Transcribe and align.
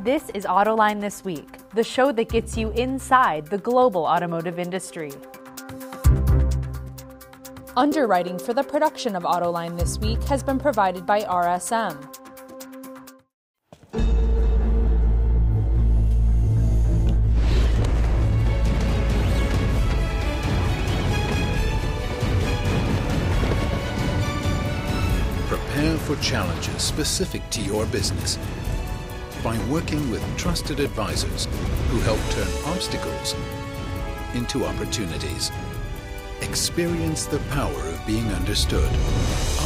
This 0.00 0.30
is 0.32 0.44
Autoline 0.44 1.00
This 1.00 1.24
Week, 1.24 1.48
the 1.74 1.82
show 1.82 2.12
that 2.12 2.28
gets 2.28 2.56
you 2.56 2.70
inside 2.70 3.48
the 3.48 3.58
global 3.58 4.04
automotive 4.04 4.56
industry. 4.56 5.10
Underwriting 7.76 8.38
for 8.38 8.54
the 8.54 8.62
production 8.62 9.16
of 9.16 9.24
Autoline 9.24 9.76
This 9.76 9.98
Week 9.98 10.22
has 10.22 10.44
been 10.44 10.60
provided 10.60 11.04
by 11.04 11.22
RSM. 11.22 12.00
Prepare 25.48 25.98
for 25.98 26.14
challenges 26.22 26.82
specific 26.82 27.42
to 27.50 27.60
your 27.60 27.84
business 27.86 28.38
by 29.42 29.58
working 29.66 30.10
with 30.10 30.22
trusted 30.36 30.80
advisors 30.80 31.46
who 31.90 32.00
help 32.00 32.18
turn 32.30 32.48
obstacles 32.66 33.34
into 34.34 34.64
opportunities. 34.64 35.50
Experience 36.40 37.26
the 37.26 37.38
power 37.50 37.80
of 37.80 38.06
being 38.06 38.26
understood. 38.32 38.90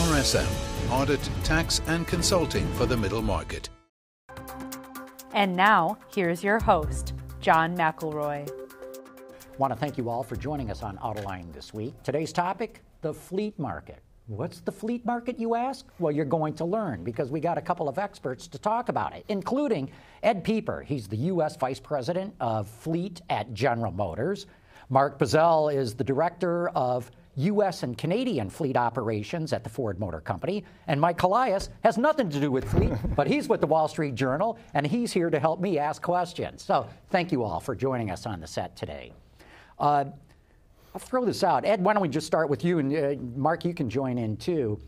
RSM, 0.09 0.49
Audit, 0.91 1.29
Tax, 1.45 1.81
and 1.87 2.07
Consulting 2.07 2.67
for 2.75 2.87
the 2.87 2.97
Middle 2.97 3.23
Market. 3.23 3.69
And 5.33 5.57
now, 5.57 5.99
here's 6.15 6.45
your 6.45 6.59
host, 6.61 7.15
John 7.41 7.77
McElroy. 7.77 8.49
I 8.49 9.57
want 9.59 9.73
to 9.73 9.79
thank 9.79 9.97
you 9.99 10.09
all 10.09 10.23
for 10.23 10.37
joining 10.37 10.71
us 10.71 10.83
on 10.83 10.99
Autoline 10.99 11.53
this 11.53 11.73
week. 11.73 11.95
Today's 12.03 12.33
topic 12.33 12.83
the 13.03 13.13
fleet 13.13 13.59
market. 13.59 14.01
What's 14.29 14.61
the 14.61 14.71
fleet 14.71 15.05
market, 15.05 15.41
you 15.41 15.57
ask? 15.57 15.85
Well, 15.99 16.13
you're 16.13 16.25
going 16.25 16.55
to 16.55 16.65
learn 16.65 17.03
because 17.03 17.31
we 17.31 17.41
got 17.41 17.59
a 17.59 17.61
couple 17.61 17.89
of 17.89 17.99
experts 17.99 18.47
to 18.49 18.59
talk 18.59 18.89
about 18.89 19.15
it, 19.15 19.25
including 19.29 19.91
Ed 20.23 20.45
Peper. 20.45 20.83
He's 20.83 21.09
the 21.09 21.17
U.S. 21.17 21.57
Vice 21.57 21.81
President 21.81 22.33
of 22.39 22.69
Fleet 22.69 23.21
at 23.31 23.53
General 23.53 23.91
Motors. 23.91 24.47
Mark 24.89 25.19
Buzzell 25.19 25.75
is 25.75 25.95
the 25.95 26.05
Director 26.05 26.69
of 26.69 27.11
U.S. 27.35 27.83
and 27.83 27.99
Canadian 27.99 28.49
fleet 28.49 28.77
operations 28.77 29.53
at 29.53 29.65
the 29.65 29.71
Ford 29.71 29.99
Motor 29.99 30.21
Company. 30.21 30.65
And 30.87 31.01
Mike 31.01 31.19
Colias 31.19 31.71
has 31.83 31.99
nothing 31.99 32.31
to 32.31 32.39
do 32.39 32.51
with 32.53 32.71
fleet, 32.71 32.93
but 33.17 33.27
he's 33.27 33.49
with 33.49 33.61
the 33.61 33.67
Wall 33.67 33.89
Street 33.89 34.15
Journal, 34.15 34.57
and 34.75 34.87
he's 34.87 35.13
here 35.13 35.31
to 35.31 35.41
help 35.41 35.61
me 35.61 35.79
ask 35.79 36.01
questions. 36.01 36.63
So 36.63 36.87
thank 37.11 37.33
you 37.33 37.43
all 37.43 37.59
for 37.59 37.75
joining 37.75 38.13
us 38.13 38.25
on 38.27 38.39
the 38.39 38.47
set 38.47 38.77
today. 38.77 39.13
Uh, 39.81 40.05
I'll 40.95 41.01
throw 41.01 41.25
this 41.25 41.43
out. 41.43 41.65
Ed, 41.65 41.83
why 41.83 41.95
don't 41.95 42.03
we 42.03 42.09
just 42.09 42.27
start 42.27 42.51
with 42.51 42.65
you? 42.65 42.79
And 42.79 42.95
uh, 42.95 43.23
Mark, 43.37 43.65
you 43.65 43.73
can 43.73 43.89
join 43.89 44.19
in 44.19 44.37
too. 44.37 44.79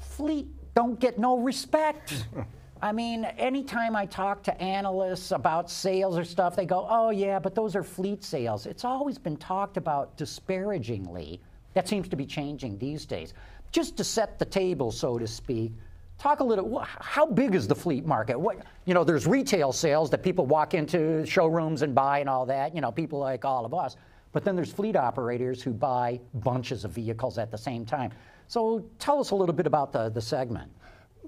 Fleet 0.00 0.46
don't 0.74 0.98
get 0.98 1.18
no 1.18 1.38
respect. 1.38 2.26
I 2.82 2.92
mean, 2.92 3.26
anytime 3.26 3.94
I 3.94 4.06
talk 4.06 4.42
to 4.44 4.58
analysts 4.62 5.32
about 5.32 5.70
sales 5.70 6.16
or 6.16 6.24
stuff, 6.24 6.56
they 6.56 6.64
go, 6.64 6.86
oh, 6.88 7.10
yeah, 7.10 7.38
but 7.38 7.54
those 7.54 7.76
are 7.76 7.82
fleet 7.82 8.24
sales. 8.24 8.64
It's 8.64 8.86
always 8.86 9.18
been 9.18 9.36
talked 9.36 9.76
about 9.76 10.16
disparagingly. 10.16 11.42
That 11.74 11.86
seems 11.86 12.08
to 12.08 12.16
be 12.16 12.24
changing 12.24 12.78
these 12.78 13.04
days. 13.04 13.34
Just 13.70 13.98
to 13.98 14.04
set 14.04 14.38
the 14.38 14.46
table, 14.46 14.90
so 14.90 15.18
to 15.18 15.26
speak, 15.26 15.72
talk 16.16 16.40
a 16.40 16.44
little 16.44 16.84
how 17.00 17.26
big 17.26 17.54
is 17.54 17.66
the 17.66 17.74
fleet 17.74 18.04
market 18.04 18.38
what 18.38 18.58
you 18.84 18.92
know 18.92 19.02
there's 19.02 19.26
retail 19.26 19.72
sales 19.72 20.10
that 20.10 20.22
people 20.22 20.44
walk 20.44 20.74
into 20.74 21.24
showrooms 21.24 21.80
and 21.80 21.94
buy 21.94 22.18
and 22.18 22.28
all 22.28 22.44
that 22.44 22.74
you 22.74 22.82
know 22.82 22.92
people 22.92 23.18
like 23.18 23.46
all 23.46 23.64
of 23.64 23.72
us 23.72 23.96
but 24.32 24.44
then 24.44 24.56
there's 24.56 24.72
fleet 24.72 24.96
operators 24.96 25.62
who 25.62 25.72
buy 25.72 26.20
bunches 26.34 26.84
of 26.84 26.92
vehicles 26.92 27.38
at 27.38 27.50
the 27.50 27.58
same 27.58 27.84
time. 27.84 28.12
So 28.48 28.84
tell 28.98 29.20
us 29.20 29.30
a 29.30 29.34
little 29.34 29.54
bit 29.54 29.66
about 29.66 29.92
the, 29.92 30.08
the 30.08 30.20
segment. 30.20 30.70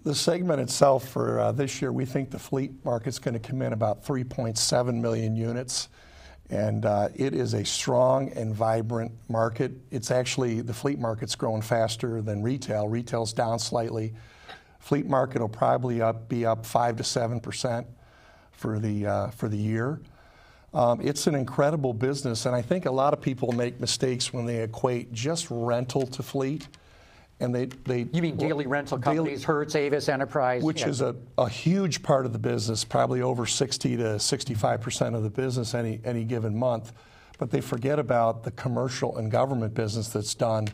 The 0.04 0.14
segment 0.14 0.60
itself 0.60 1.08
for 1.08 1.38
uh, 1.38 1.52
this 1.52 1.80
year, 1.80 1.92
we 1.92 2.04
think 2.04 2.30
the 2.30 2.38
fleet 2.38 2.72
market's 2.84 3.18
going 3.18 3.34
to 3.34 3.40
come 3.40 3.62
in 3.62 3.72
about 3.72 4.04
3.7 4.04 5.00
million 5.00 5.36
units. 5.36 5.88
And 6.50 6.84
uh, 6.84 7.08
it 7.14 7.34
is 7.34 7.54
a 7.54 7.64
strong 7.64 8.30
and 8.30 8.54
vibrant 8.54 9.12
market. 9.28 9.72
It's 9.90 10.10
actually, 10.10 10.60
the 10.60 10.74
fleet 10.74 10.98
market's 10.98 11.34
growing 11.34 11.62
faster 11.62 12.20
than 12.20 12.42
retail. 12.42 12.88
Retail's 12.88 13.32
down 13.32 13.58
slightly. 13.58 14.12
Fleet 14.80 15.06
market 15.06 15.40
will 15.40 15.48
probably 15.48 16.02
up, 16.02 16.28
be 16.28 16.44
up 16.44 16.66
5 16.66 16.96
to 16.96 17.02
7% 17.04 17.86
for 18.50 18.78
the, 18.78 19.06
uh, 19.06 19.30
for 19.30 19.48
the 19.48 19.56
year. 19.56 20.00
Um, 20.74 21.00
it's 21.02 21.26
an 21.26 21.34
incredible 21.34 21.92
business, 21.92 22.46
and 22.46 22.54
I 22.54 22.62
think 22.62 22.86
a 22.86 22.90
lot 22.90 23.12
of 23.12 23.20
people 23.20 23.52
make 23.52 23.78
mistakes 23.80 24.32
when 24.32 24.46
they 24.46 24.62
equate 24.62 25.12
just 25.12 25.48
rental 25.50 26.06
to 26.06 26.22
fleet. 26.22 26.68
And 27.40 27.52
they, 27.52 27.66
they 27.66 28.06
you 28.12 28.22
mean 28.22 28.36
daily 28.36 28.66
rental 28.66 28.98
companies, 28.98 29.40
daily, 29.40 29.42
Hertz, 29.42 29.74
Avis, 29.74 30.08
Enterprise, 30.08 30.62
which 30.62 30.82
yeah. 30.82 30.88
is 30.88 31.00
a, 31.00 31.16
a 31.36 31.48
huge 31.48 32.02
part 32.02 32.24
of 32.24 32.32
the 32.32 32.38
business, 32.38 32.84
probably 32.84 33.20
over 33.20 33.46
60 33.46 33.96
to 33.96 34.18
65 34.18 34.80
percent 34.80 35.16
of 35.16 35.24
the 35.24 35.30
business 35.30 35.74
any 35.74 36.00
any 36.04 36.24
given 36.24 36.56
month. 36.56 36.92
But 37.38 37.50
they 37.50 37.60
forget 37.60 37.98
about 37.98 38.44
the 38.44 38.52
commercial 38.52 39.18
and 39.18 39.28
government 39.30 39.74
business 39.74 40.08
that's 40.08 40.34
done. 40.34 40.68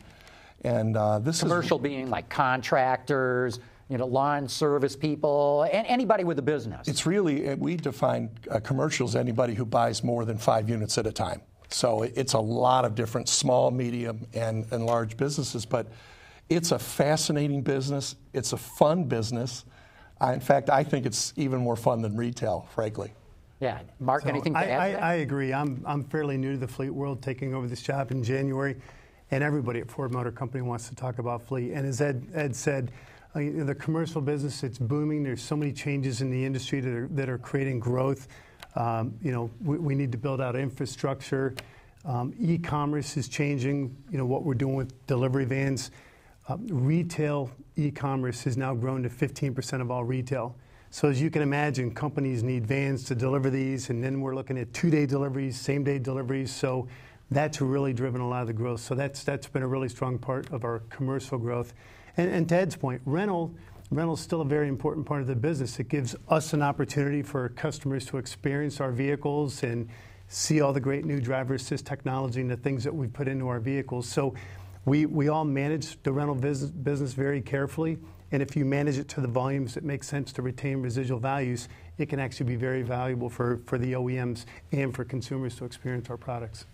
And 0.63 0.95
uh, 0.95 1.19
this 1.19 1.39
commercial 1.39 1.77
is, 1.77 1.83
being 1.83 2.09
like 2.09 2.29
contractors, 2.29 3.59
you 3.89 3.97
know, 3.97 4.05
lawn 4.05 4.47
service 4.47 4.95
people, 4.95 5.67
and 5.73 5.85
anybody 5.87 6.23
with 6.23 6.37
a 6.37 6.43
business. 6.43 6.87
It's 6.87 7.05
really, 7.07 7.49
uh, 7.49 7.55
we 7.55 7.75
define 7.75 8.29
uh, 8.49 8.59
commercials 8.59 9.15
anybody 9.15 9.55
who 9.55 9.65
buys 9.65 10.03
more 10.03 10.25
than 10.25 10.37
five 10.37 10.69
units 10.69 10.97
at 10.99 11.07
a 11.07 11.11
time. 11.11 11.41
So 11.69 12.03
it's 12.03 12.33
a 12.33 12.39
lot 12.39 12.85
of 12.85 12.95
different 12.95 13.27
small, 13.29 13.71
medium, 13.71 14.25
and, 14.33 14.65
and 14.71 14.85
large 14.85 15.17
businesses, 15.17 15.65
but 15.65 15.87
it's 16.49 16.71
a 16.71 16.79
fascinating 16.79 17.61
business. 17.61 18.15
It's 18.33 18.53
a 18.53 18.57
fun 18.57 19.03
business. 19.03 19.65
I, 20.21 20.33
in 20.33 20.39
fact, 20.39 20.69
I 20.69 20.83
think 20.83 21.05
it's 21.05 21.33
even 21.35 21.59
more 21.59 21.75
fun 21.75 22.01
than 22.01 22.15
retail, 22.15 22.67
frankly. 22.73 23.13
Yeah, 23.59 23.81
Mark, 23.99 24.23
so 24.23 24.29
anything 24.29 24.53
to 24.53 24.59
I, 24.59 24.63
add? 24.63 24.79
I, 24.79 25.09
I, 25.09 25.13
agree. 25.15 25.53
I'm, 25.53 25.83
I'm 25.85 26.03
fairly 26.05 26.37
new 26.37 26.53
to 26.53 26.57
the 26.57 26.67
fleet 26.67 26.91
world, 26.91 27.21
taking 27.21 27.53
over 27.53 27.67
this 27.67 27.81
job 27.81 28.09
in 28.11 28.23
January, 28.23 28.75
and 29.31 29.43
everybody 29.43 29.79
at 29.79 29.91
Ford 29.91 30.11
Motor 30.11 30.31
Company 30.31 30.61
wants 30.61 30.89
to 30.89 30.95
talk 30.95 31.19
about 31.19 31.45
fleet. 31.45 31.71
And 31.73 31.85
as 31.85 32.01
Ed, 32.01 32.25
Ed 32.33 32.55
said, 32.55 32.91
uh, 33.35 33.39
the 33.39 33.75
commercial 33.75 34.21
business, 34.21 34.63
it's 34.63 34.79
booming. 34.79 35.23
There's 35.23 35.41
so 35.41 35.55
many 35.55 35.71
changes 35.71 36.21
in 36.21 36.31
the 36.31 36.43
industry 36.43 36.79
that 36.79 36.91
are, 36.91 37.07
that 37.09 37.29
are 37.29 37.37
creating 37.37 37.79
growth. 37.79 38.27
Um, 38.75 39.13
you 39.21 39.31
know, 39.31 39.51
we, 39.63 39.77
we, 39.77 39.95
need 39.95 40.11
to 40.11 40.17
build 40.17 40.41
out 40.41 40.55
infrastructure. 40.55 41.53
Um, 42.05 42.33
e-commerce 42.39 43.17
is 43.17 43.27
changing. 43.27 43.95
You 44.09 44.17
know 44.17 44.25
what 44.25 44.43
we're 44.43 44.55
doing 44.55 44.75
with 44.75 45.05
delivery 45.05 45.45
vans. 45.45 45.91
Uh, 46.47 46.57
retail 46.69 47.51
e-commerce 47.75 48.43
has 48.43 48.57
now 48.57 48.73
grown 48.73 49.03
to 49.03 49.09
15% 49.09 49.81
of 49.81 49.91
all 49.91 50.03
retail. 50.03 50.55
So 50.89 51.07
as 51.07 51.21
you 51.21 51.29
can 51.29 51.43
imagine, 51.43 51.93
companies 51.93 52.41
need 52.41 52.65
vans 52.65 53.03
to 53.05 53.15
deliver 53.15 53.51
these, 53.51 53.91
and 53.91 54.03
then 54.03 54.21
we're 54.21 54.33
looking 54.33 54.57
at 54.57 54.73
two-day 54.73 55.05
deliveries, 55.05 55.59
same-day 55.59 55.99
deliveries. 55.99 56.51
So 56.51 56.87
that's 57.29 57.61
really 57.61 57.93
driven 57.93 58.21
a 58.21 58.27
lot 58.27 58.41
of 58.41 58.47
the 58.47 58.53
growth. 58.53 58.81
So 58.81 58.95
that's 58.95 59.23
that's 59.23 59.47
been 59.47 59.61
a 59.61 59.67
really 59.67 59.89
strong 59.89 60.17
part 60.17 60.51
of 60.51 60.63
our 60.63 60.79
commercial 60.89 61.37
growth. 61.37 61.73
And, 62.19 62.33
and 62.33 62.49
to 62.49 62.55
Ed's 62.55 62.75
point, 62.75 63.01
rental 63.05 63.55
rental 63.91 64.13
is 64.13 64.19
still 64.19 64.41
a 64.41 64.45
very 64.45 64.67
important 64.67 65.05
part 65.05 65.21
of 65.21 65.27
the 65.27 65.35
business. 65.35 65.79
It 65.79 65.87
gives 65.87 66.17
us 66.27 66.51
an 66.51 66.61
opportunity 66.61 67.23
for 67.23 67.47
customers 67.47 68.05
to 68.07 68.17
experience 68.17 68.81
our 68.81 68.91
vehicles 68.91 69.63
and 69.63 69.87
see 70.27 70.59
all 70.59 70.73
the 70.73 70.81
great 70.81 71.05
new 71.05 71.21
driver 71.21 71.53
assist 71.53 71.85
technology 71.85 72.41
and 72.41 72.51
the 72.51 72.57
things 72.57 72.83
that 72.83 72.93
we've 72.93 73.11
put 73.11 73.29
into 73.29 73.47
our 73.47 73.61
vehicles. 73.61 74.05
So 74.07 74.35
we, 74.83 75.05
we 75.05 75.29
all 75.29 75.45
manage 75.45 75.97
the 76.03 76.11
rental 76.11 76.35
business, 76.35 76.71
business 76.71 77.13
very 77.13 77.41
carefully. 77.41 77.97
And 78.33 78.43
if 78.43 78.53
you 78.53 78.65
manage 78.65 78.97
it 78.97 79.07
to 79.09 79.21
the 79.21 79.27
volumes 79.27 79.73
that 79.75 79.85
make 79.85 80.03
sense 80.03 80.33
to 80.33 80.41
retain 80.41 80.81
residual 80.81 81.19
values, 81.19 81.69
it 81.97 82.09
can 82.09 82.19
actually 82.19 82.47
be 82.47 82.57
very 82.57 82.81
valuable 82.81 83.29
for, 83.29 83.61
for 83.65 83.77
the 83.77 83.93
OEMs 83.93 84.43
and 84.73 84.93
for 84.93 85.05
consumers 85.05 85.55
to 85.55 85.65
experience 85.65 86.09
our 86.09 86.17
products. 86.17 86.65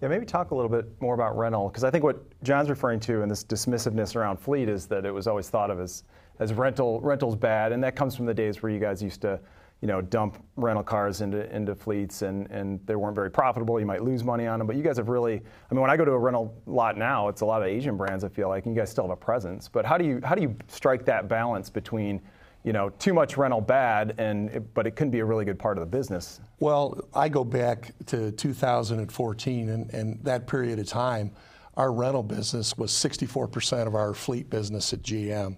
Yeah, 0.00 0.08
maybe 0.08 0.26
talk 0.26 0.52
a 0.52 0.54
little 0.54 0.70
bit 0.70 0.86
more 1.00 1.14
about 1.14 1.36
rental, 1.36 1.68
because 1.68 1.82
I 1.82 1.90
think 1.90 2.04
what 2.04 2.22
John's 2.44 2.70
referring 2.70 3.00
to 3.00 3.22
in 3.22 3.28
this 3.28 3.42
dismissiveness 3.42 4.14
around 4.14 4.36
fleet 4.36 4.68
is 4.68 4.86
that 4.86 5.04
it 5.04 5.10
was 5.10 5.26
always 5.26 5.50
thought 5.50 5.70
of 5.70 5.80
as, 5.80 6.04
as 6.38 6.52
rental 6.52 7.00
rental's 7.00 7.34
bad, 7.34 7.72
and 7.72 7.82
that 7.82 7.96
comes 7.96 8.14
from 8.14 8.24
the 8.24 8.34
days 8.34 8.62
where 8.62 8.70
you 8.70 8.78
guys 8.78 9.02
used 9.02 9.20
to, 9.22 9.40
you 9.80 9.88
know, 9.88 10.00
dump 10.00 10.40
rental 10.54 10.84
cars 10.84 11.20
into 11.20 11.52
into 11.52 11.74
fleets, 11.74 12.22
and 12.22 12.48
and 12.48 12.78
they 12.86 12.94
weren't 12.94 13.16
very 13.16 13.30
profitable. 13.30 13.80
You 13.80 13.86
might 13.86 14.04
lose 14.04 14.22
money 14.22 14.46
on 14.46 14.60
them, 14.60 14.68
but 14.68 14.76
you 14.76 14.84
guys 14.84 14.98
have 14.98 15.08
really. 15.08 15.34
I 15.34 15.74
mean, 15.74 15.80
when 15.80 15.90
I 15.90 15.96
go 15.96 16.04
to 16.04 16.12
a 16.12 16.18
rental 16.18 16.62
lot 16.66 16.96
now, 16.96 17.26
it's 17.26 17.40
a 17.40 17.44
lot 17.44 17.60
of 17.60 17.66
Asian 17.66 17.96
brands. 17.96 18.22
I 18.22 18.28
feel 18.28 18.48
like, 18.48 18.66
and 18.66 18.74
you 18.76 18.80
guys 18.80 18.90
still 18.90 19.02
have 19.02 19.10
a 19.10 19.16
presence. 19.16 19.68
But 19.68 19.84
how 19.84 19.98
do 19.98 20.04
you 20.04 20.20
how 20.22 20.36
do 20.36 20.42
you 20.42 20.54
strike 20.68 21.04
that 21.06 21.26
balance 21.26 21.70
between 21.70 22.20
you 22.64 22.72
know, 22.72 22.90
too 22.90 23.14
much 23.14 23.36
rental 23.36 23.60
bad, 23.60 24.14
and 24.18 24.50
it, 24.50 24.74
but 24.74 24.86
it 24.86 24.96
can 24.96 25.10
be 25.10 25.20
a 25.20 25.24
really 25.24 25.44
good 25.44 25.58
part 25.58 25.78
of 25.78 25.80
the 25.80 25.96
business. 25.96 26.40
Well, 26.60 27.00
I 27.14 27.28
go 27.28 27.44
back 27.44 27.92
to 28.06 28.32
2014, 28.32 29.68
and, 29.68 29.94
and 29.94 30.18
that 30.24 30.46
period 30.46 30.78
of 30.78 30.86
time, 30.86 31.30
our 31.76 31.92
rental 31.92 32.22
business 32.22 32.76
was 32.76 32.90
64% 32.90 33.86
of 33.86 33.94
our 33.94 34.12
fleet 34.12 34.50
business 34.50 34.92
at 34.92 35.02
GM, 35.02 35.56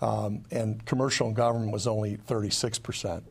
um, 0.00 0.44
and 0.50 0.84
commercial 0.86 1.26
and 1.26 1.36
government 1.36 1.72
was 1.72 1.86
only 1.86 2.16
36%. 2.16 3.22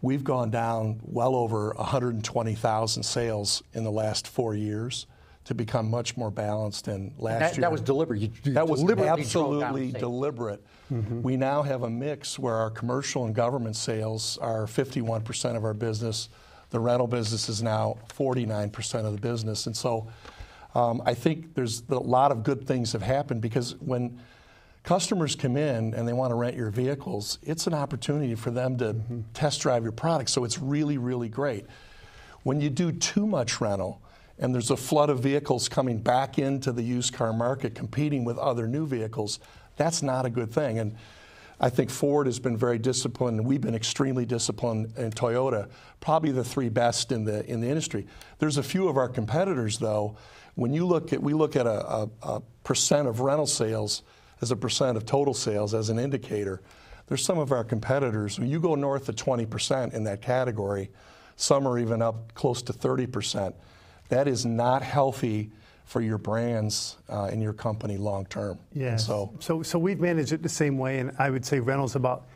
We've 0.00 0.24
gone 0.24 0.50
down 0.50 1.00
well 1.04 1.36
over 1.36 1.74
120,000 1.74 3.02
sales 3.02 3.62
in 3.74 3.84
the 3.84 3.92
last 3.92 4.26
four 4.26 4.54
years 4.54 5.06
to 5.44 5.54
become 5.54 5.90
much 5.90 6.16
more 6.16 6.30
balanced. 6.30 6.88
And 6.88 7.12
last 7.18 7.40
That, 7.40 7.56
year, 7.56 7.60
that 7.62 7.72
was 7.72 7.80
deliberate. 7.80 8.20
You, 8.20 8.30
you 8.44 8.52
that 8.52 8.68
was 8.68 8.82
absolutely 8.82 9.92
deliberate. 9.92 10.64
Mm-hmm. 10.92 11.22
We 11.22 11.36
now 11.36 11.62
have 11.62 11.82
a 11.82 11.90
mix 11.90 12.38
where 12.38 12.54
our 12.54 12.70
commercial 12.70 13.24
and 13.24 13.34
government 13.34 13.76
sales 13.76 14.38
are 14.38 14.66
51% 14.66 15.56
of 15.56 15.64
our 15.64 15.74
business. 15.74 16.28
The 16.70 16.80
rental 16.80 17.06
business 17.06 17.48
is 17.48 17.62
now 17.62 17.98
49% 18.16 19.04
of 19.04 19.12
the 19.12 19.20
business. 19.20 19.66
And 19.66 19.76
so 19.76 20.08
um, 20.74 21.02
I 21.04 21.14
think 21.14 21.54
there's 21.54 21.82
a 21.88 21.94
lot 21.94 22.30
of 22.30 22.44
good 22.44 22.66
things 22.66 22.92
have 22.92 23.02
happened 23.02 23.42
because 23.42 23.74
when 23.80 24.20
customers 24.84 25.34
come 25.34 25.56
in 25.56 25.94
and 25.94 26.06
they 26.06 26.12
want 26.12 26.30
to 26.30 26.34
rent 26.34 26.56
your 26.56 26.70
vehicles, 26.70 27.38
it's 27.42 27.66
an 27.66 27.74
opportunity 27.74 28.34
for 28.34 28.50
them 28.50 28.76
to 28.78 28.96
test 29.34 29.60
drive 29.60 29.82
your 29.82 29.92
product. 29.92 30.30
So 30.30 30.44
it's 30.44 30.58
really, 30.58 30.98
really 30.98 31.28
great. 31.28 31.66
When 32.42 32.60
you 32.60 32.70
do 32.70 32.92
too 32.92 33.26
much 33.26 33.60
rental 33.60 34.01
and 34.38 34.54
there's 34.54 34.70
a 34.70 34.76
flood 34.76 35.10
of 35.10 35.20
vehicles 35.20 35.68
coming 35.68 35.98
back 35.98 36.38
into 36.38 36.72
the 36.72 36.82
used 36.82 37.12
car 37.12 37.32
market 37.32 37.74
competing 37.74 38.24
with 38.24 38.38
other 38.38 38.66
new 38.66 38.86
vehicles, 38.86 39.38
that's 39.76 40.02
not 40.02 40.26
a 40.26 40.30
good 40.30 40.52
thing. 40.52 40.78
And 40.78 40.96
I 41.60 41.70
think 41.70 41.90
Ford 41.90 42.26
has 42.26 42.40
been 42.40 42.56
very 42.56 42.78
disciplined, 42.78 43.38
and 43.38 43.46
we've 43.46 43.60
been 43.60 43.74
extremely 43.74 44.26
disciplined 44.26 44.94
in 44.96 45.12
Toyota, 45.12 45.68
probably 46.00 46.32
the 46.32 46.42
three 46.42 46.68
best 46.68 47.12
in 47.12 47.24
the 47.24 47.48
in 47.48 47.60
the 47.60 47.68
industry. 47.68 48.06
There's 48.40 48.58
a 48.58 48.62
few 48.64 48.88
of 48.88 48.96
our 48.96 49.08
competitors, 49.08 49.78
though. 49.78 50.16
When 50.56 50.74
you 50.74 50.86
look 50.86 51.12
at, 51.12 51.22
we 51.22 51.34
look 51.34 51.54
at 51.54 51.66
a, 51.66 51.86
a, 51.86 52.10
a 52.22 52.42
percent 52.64 53.06
of 53.06 53.20
rental 53.20 53.46
sales 53.46 54.02
as 54.40 54.50
a 54.50 54.56
percent 54.56 54.96
of 54.96 55.06
total 55.06 55.34
sales 55.34 55.72
as 55.72 55.88
an 55.88 56.00
indicator. 56.00 56.60
There's 57.06 57.24
some 57.24 57.38
of 57.38 57.52
our 57.52 57.62
competitors. 57.62 58.38
When 58.38 58.48
you 58.48 58.60
go 58.60 58.74
north 58.74 59.08
of 59.08 59.16
20% 59.16 59.94
in 59.94 60.04
that 60.04 60.20
category, 60.20 60.90
some 61.36 61.66
are 61.66 61.78
even 61.78 62.02
up 62.02 62.34
close 62.34 62.62
to 62.62 62.72
30%. 62.72 63.54
That 64.12 64.28
is 64.28 64.44
not 64.44 64.82
healthy 64.82 65.50
for 65.86 66.02
your 66.02 66.18
brands 66.18 66.98
uh, 67.08 67.30
and 67.32 67.42
your 67.42 67.54
company 67.54 67.96
long 67.96 68.26
term. 68.26 68.58
Yeah. 68.74 68.96
So 68.96 69.32
so, 69.40 69.62
so 69.62 69.78
we've 69.78 70.00
managed 70.00 70.32
it 70.34 70.42
the 70.42 70.50
same 70.50 70.76
way, 70.76 70.98
and 70.98 71.12
I 71.18 71.30
would 71.30 71.46
say 71.46 71.60
rentals 71.60 71.96
about 71.96 72.26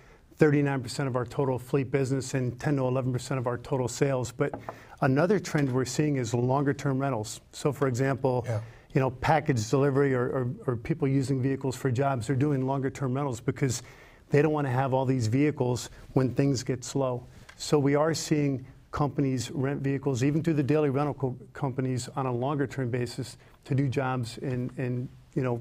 39% 0.41 1.07
of 1.07 1.17
our 1.17 1.27
total 1.27 1.59
fleet 1.59 1.91
business 1.91 2.33
and 2.33 2.59
10 2.59 2.77
to 2.77 2.83
11% 2.83 3.37
of 3.37 3.47
our 3.47 3.59
total 3.59 3.89
sales. 3.89 4.33
But 4.33 4.59
another 5.03 5.39
trend 5.39 5.71
we're 5.71 5.85
seeing 5.85 6.17
is 6.17 6.33
longer 6.33 6.73
term 6.73 6.99
rentals. 6.99 7.43
So, 7.53 7.73
for 7.75 7.89
example, 7.89 8.47
Yeah. 8.49 8.61
you 8.95 9.01
know, 9.03 9.11
package 9.11 9.69
delivery 9.69 10.15
or, 10.15 10.25
or, 10.31 10.51
or 10.67 10.77
people 10.77 11.07
using 11.07 11.43
vehicles 11.43 11.77
for 11.77 11.91
jobs, 11.91 12.27
they're 12.27 12.37
doing 12.37 12.67
longer 12.67 12.89
term 12.89 13.13
rentals 13.13 13.41
because 13.43 13.83
they 14.31 14.41
don't 14.41 14.53
want 14.53 14.67
to 14.67 14.73
have 14.73 14.95
all 14.95 15.05
these 15.05 15.27
vehicles 15.27 15.91
when 16.15 16.35
things 16.35 16.63
get 16.63 16.85
slow. 16.85 17.27
So 17.59 17.79
we 17.79 17.95
are 17.97 18.15
seeing 18.15 18.65
companies 18.97 19.51
rent 19.51 19.83
vehicles, 19.83 20.25
even 20.25 20.43
through 20.43 20.55
the 20.55 20.63
daily 20.63 20.89
rental 20.89 21.13
co- 21.13 21.37
companies, 21.53 22.09
on 22.17 22.25
a 22.25 22.33
longer 22.33 22.67
term 22.67 22.89
basis 22.91 23.37
to 23.67 23.75
do 23.75 23.89
jobs 23.89 24.39
and, 24.39 24.71
and 24.79 25.07
you 25.35 25.43
know, 25.43 25.61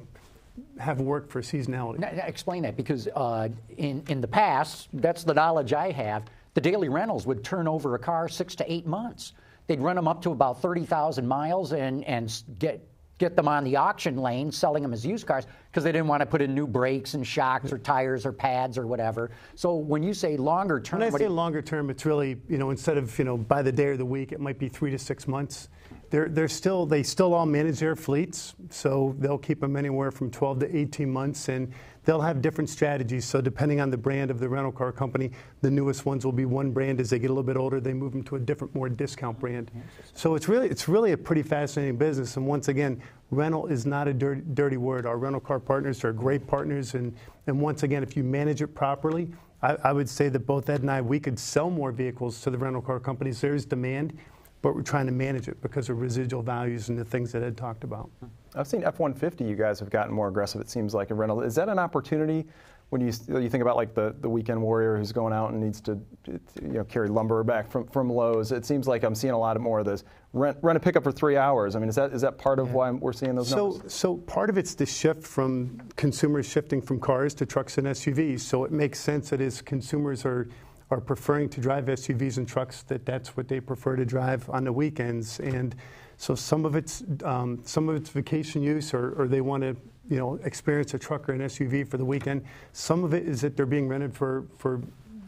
have 0.80 1.02
work 1.02 1.30
for 1.30 1.42
seasonality. 1.42 2.00
Now, 2.00 2.08
explain 2.26 2.64
that 2.64 2.78
because 2.78 3.10
uh, 3.14 3.50
in 3.76 4.06
in 4.08 4.22
the 4.22 4.28
past, 4.28 4.88
that's 4.94 5.26
the 5.26 5.34
knowledge 5.34 5.74
I 5.74 5.92
have. 5.92 6.24
The 6.54 6.62
daily 6.62 6.88
rentals 6.88 7.28
would 7.28 7.44
turn 7.44 7.68
over 7.68 7.94
a 7.96 8.00
car 8.00 8.30
six 8.30 8.56
to 8.56 8.72
eight 8.72 8.88
months. 8.88 9.34
They'd 9.68 9.82
run 9.82 9.98
them 9.98 10.08
up 10.08 10.22
to 10.22 10.32
about 10.32 10.62
thirty 10.62 10.86
thousand 10.86 11.28
miles 11.28 11.74
and 11.74 12.06
and 12.06 12.32
get 12.58 12.88
get 13.18 13.36
them 13.36 13.48
on 13.48 13.64
the 13.64 13.76
auction 13.76 14.18
lane, 14.18 14.52
selling 14.52 14.84
them 14.84 14.94
as 14.94 15.06
used 15.06 15.26
cars 15.26 15.46
because 15.72 15.84
they 15.84 15.92
didn't 15.92 16.08
want 16.08 16.22
to 16.22 16.26
put 16.26 16.42
in 16.42 16.54
new 16.54 16.68
brakes 16.68 17.14
and 17.14 17.26
shocks 17.26 17.72
or 17.72 17.78
tires 17.78 18.26
or 18.26 18.32
pads 18.32 18.78
or 18.78 18.88
whatever. 18.88 19.32
So 19.56 19.76
when 19.76 20.04
you 20.04 20.14
say 20.14 20.38
longer 20.38 20.80
term, 20.80 21.00
When 21.00 21.14
I 21.14 21.18
say 21.18 21.28
longer 21.28 21.62
term, 21.62 21.90
it's 21.90 22.06
really, 22.06 22.38
you 22.50 22.58
know, 22.58 22.72
instead 22.72 22.98
of, 22.98 23.18
you 23.18 23.26
know, 23.26 23.38
by 23.38 23.62
the 23.62 23.72
day 23.72 23.86
or 23.86 23.98
the 23.98 24.06
week, 24.06 24.32
it 24.32 24.40
might 24.40 24.60
be 24.60 24.68
three 24.68 24.92
to 24.92 24.98
six 24.98 25.28
months. 25.28 25.70
They're, 26.10 26.30
they're 26.30 26.48
still, 26.48 26.86
they 26.86 27.04
still 27.04 27.34
all 27.34 27.46
manage 27.46 27.80
their 27.80 27.96
fleets, 27.96 28.54
so 28.70 29.16
they'll 29.20 29.38
keep 29.38 29.60
them 29.60 29.76
anywhere 29.76 30.12
from 30.12 30.30
12 30.30 30.60
to 30.60 30.78
18 30.78 31.10
months, 31.10 31.50
and 31.50 31.72
they'll 32.06 32.22
have 32.22 32.42
different 32.42 32.70
strategies. 32.70 33.26
So 33.26 33.42
depending 33.42 33.82
on 33.82 33.90
the 33.90 33.98
brand 33.98 34.32
of 34.32 34.40
the 34.40 34.48
rental 34.48 34.72
car 34.72 34.92
company, 34.92 35.32
the 35.62 35.70
newest 35.70 36.06
ones 36.06 36.24
will 36.24 36.32
be 36.32 36.46
one 36.46 36.72
brand. 36.72 37.00
As 37.00 37.10
they 37.10 37.20
get 37.20 37.30
a 37.30 37.34
little 37.34 37.44
bit 37.44 37.58
older, 37.58 37.80
they 37.80 37.94
move 37.94 38.14
them 38.14 38.24
to 38.24 38.36
a 38.36 38.40
different, 38.40 38.74
more 38.74 38.88
discount 38.88 39.40
brand. 39.40 39.72
So 40.14 40.36
it's 40.36 40.48
really, 40.48 40.70
it's 40.70 40.88
really 40.88 41.12
a 41.12 41.18
pretty 41.18 41.44
fascinating 41.44 41.98
business. 41.98 42.38
And 42.38 42.48
once 42.48 42.68
again, 42.68 43.02
rental 43.32 43.68
is 43.68 43.86
not 43.86 44.08
a 44.08 44.14
dirty, 44.14 44.42
dirty 44.54 44.78
word. 44.78 45.06
Our 45.06 45.18
rental 45.18 45.42
car 45.42 45.60
partners 45.60 46.04
are 46.04 46.14
great 46.14 46.48
partners, 46.48 46.94
and, 46.94 47.14
and 47.48 47.60
once 47.60 47.84
again, 47.84 48.04
if 48.04 48.16
you 48.16 48.24
manage 48.24 48.62
it 48.62 48.68
properly, 48.68 49.30
I, 49.62 49.78
I 49.84 49.94
would 49.94 50.10
say 50.10 50.30
that 50.30 50.46
both 50.46 50.70
Ed 50.70 50.82
and 50.82 50.92
I, 50.92 51.02
we 51.02 51.20
could 51.20 51.40
sell 51.40 51.70
more 51.70 51.92
vehicles 51.92 52.40
to 52.42 52.52
the 52.52 52.58
rental 52.58 52.82
car 52.82 53.00
companies. 53.00 53.42
There's 53.42 53.66
demand, 53.66 54.18
but 54.62 54.76
we're 54.76 54.82
trying 54.82 55.06
to 55.06 55.12
manage 55.12 55.48
it 55.48 55.62
because 55.62 55.90
of 55.90 56.00
residual 56.02 56.42
values 56.42 56.90
and 56.90 56.98
the 56.98 57.06
things 57.06 57.32
that 57.32 57.44
Ed 57.44 57.56
talked 57.58 57.84
about. 57.84 58.10
I've 58.56 58.68
seen 58.68 58.84
F-150. 58.84 59.48
You 59.48 59.56
guys 59.56 59.80
have 59.80 59.90
gotten 59.90 60.14
more 60.14 60.28
aggressive. 60.28 60.62
It 60.62 60.70
seems 60.70 60.94
like 60.94 61.12
in 61.12 61.18
rental. 61.18 61.42
Is 61.42 61.56
that 61.56 61.70
an 61.70 61.78
opportunity 61.78 62.46
when 62.90 63.02
you 63.02 63.12
you 63.42 63.50
think 63.50 63.62
about 63.62 63.76
like 63.76 63.94
the, 63.96 64.16
the 64.22 64.30
weekend 64.30 64.62
warrior 64.62 64.96
who's 64.96 65.12
going 65.12 65.34
out 65.34 65.52
and 65.52 65.62
needs 65.62 65.82
to 65.82 66.00
you 66.28 66.40
know 66.62 66.84
carry 66.86 67.10
lumber 67.10 67.44
back 67.44 67.70
from, 67.70 67.86
from 67.88 68.10
Lowe's? 68.10 68.52
It 68.52 68.66
seems 68.66 68.88
like 68.88 69.04
I'm 69.04 69.16
seeing 69.16 69.34
a 69.34 69.40
lot 69.40 69.60
more 69.60 69.80
of 69.80 69.86
this 69.86 70.04
rent 70.34 70.58
rent 70.62 70.78
a 70.78 70.80
pickup 70.80 71.04
for 71.04 71.12
three 71.12 71.36
hours. 71.36 71.76
I 71.76 71.80
mean, 71.80 71.90
is 71.90 71.96
that 71.96 72.14
is 72.14 72.22
that 72.22 72.38
part 72.38 72.60
of 72.60 72.74
why 72.74 72.92
we're 72.92 73.14
seeing 73.14 73.36
those 73.36 73.50
So, 73.50 73.72
numbers? 73.72 73.94
so 73.94 74.18
part 74.18 74.50
of 74.50 74.58
it's 74.58 74.76
the 74.76 74.86
shift 74.86 75.24
from 75.24 75.82
consumers 75.96 76.48
shifting 76.48 76.82
from 76.82 77.00
cars 77.00 77.34
to 77.36 77.46
trucks 77.46 77.78
and 77.78 77.88
SUVs. 77.88 78.42
So 78.42 78.64
it 78.64 78.72
makes 78.72 79.00
sense 79.00 79.32
that 79.32 79.42
as 79.42 79.62
consumers 79.62 80.26
are 80.26 80.48
are 80.92 81.02
preferring 81.02 81.50
to 81.50 81.62
drive 81.62 81.86
SUVs 81.86 82.38
and 82.38 82.48
trucks, 82.48 82.84
that 82.84 83.06
that's 83.06 83.36
what 83.36 83.48
they 83.48 83.60
prefer 83.60 83.96
to 83.96 84.06
drive 84.06 84.50
on 84.50 84.64
the 84.64 84.72
weekends. 84.72 85.40
And 85.40 85.76
so 86.18 86.36
some 86.36 86.66
of 86.66 86.76
it's 86.76 87.04
um, 87.24 87.60
some 87.64 87.90
of 87.90 87.96
it's 87.96 88.10
vacation 88.10 88.62
use, 88.62 88.94
or, 88.94 89.14
or 89.22 89.28
they 89.28 89.42
want 89.42 89.64
to 89.64 89.76
you 90.10 90.18
know 90.18 90.36
experience 90.44 90.94
a 90.94 91.00
truck 91.00 91.28
or 91.28 91.34
an 91.34 91.42
SUV 91.42 91.88
for 91.88 91.98
the 91.98 92.06
weekend. 92.06 92.44
Some 92.74 93.04
of 93.04 93.14
it 93.14 93.28
is 93.28 93.42
that 93.42 93.58
they're 93.58 93.66
being 93.66 93.88
rented 93.88 94.14
for 94.14 94.46
for 94.58 94.82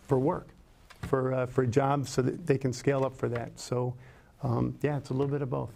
for 0.07 0.19
work, 0.19 0.49
for 1.01 1.33
uh, 1.33 1.45
for 1.47 1.65
jobs, 1.65 2.09
so 2.11 2.21
that 2.21 2.45
they 2.45 2.57
can 2.57 2.71
scale 2.71 3.03
up 3.03 3.17
for 3.17 3.27
that. 3.29 3.59
So 3.59 3.95
um, 4.43 4.75
yeah, 4.81 4.97
it's 4.97 5.09
a 5.09 5.13
little 5.13 5.31
bit 5.31 5.41
of 5.41 5.49
both. 5.49 5.71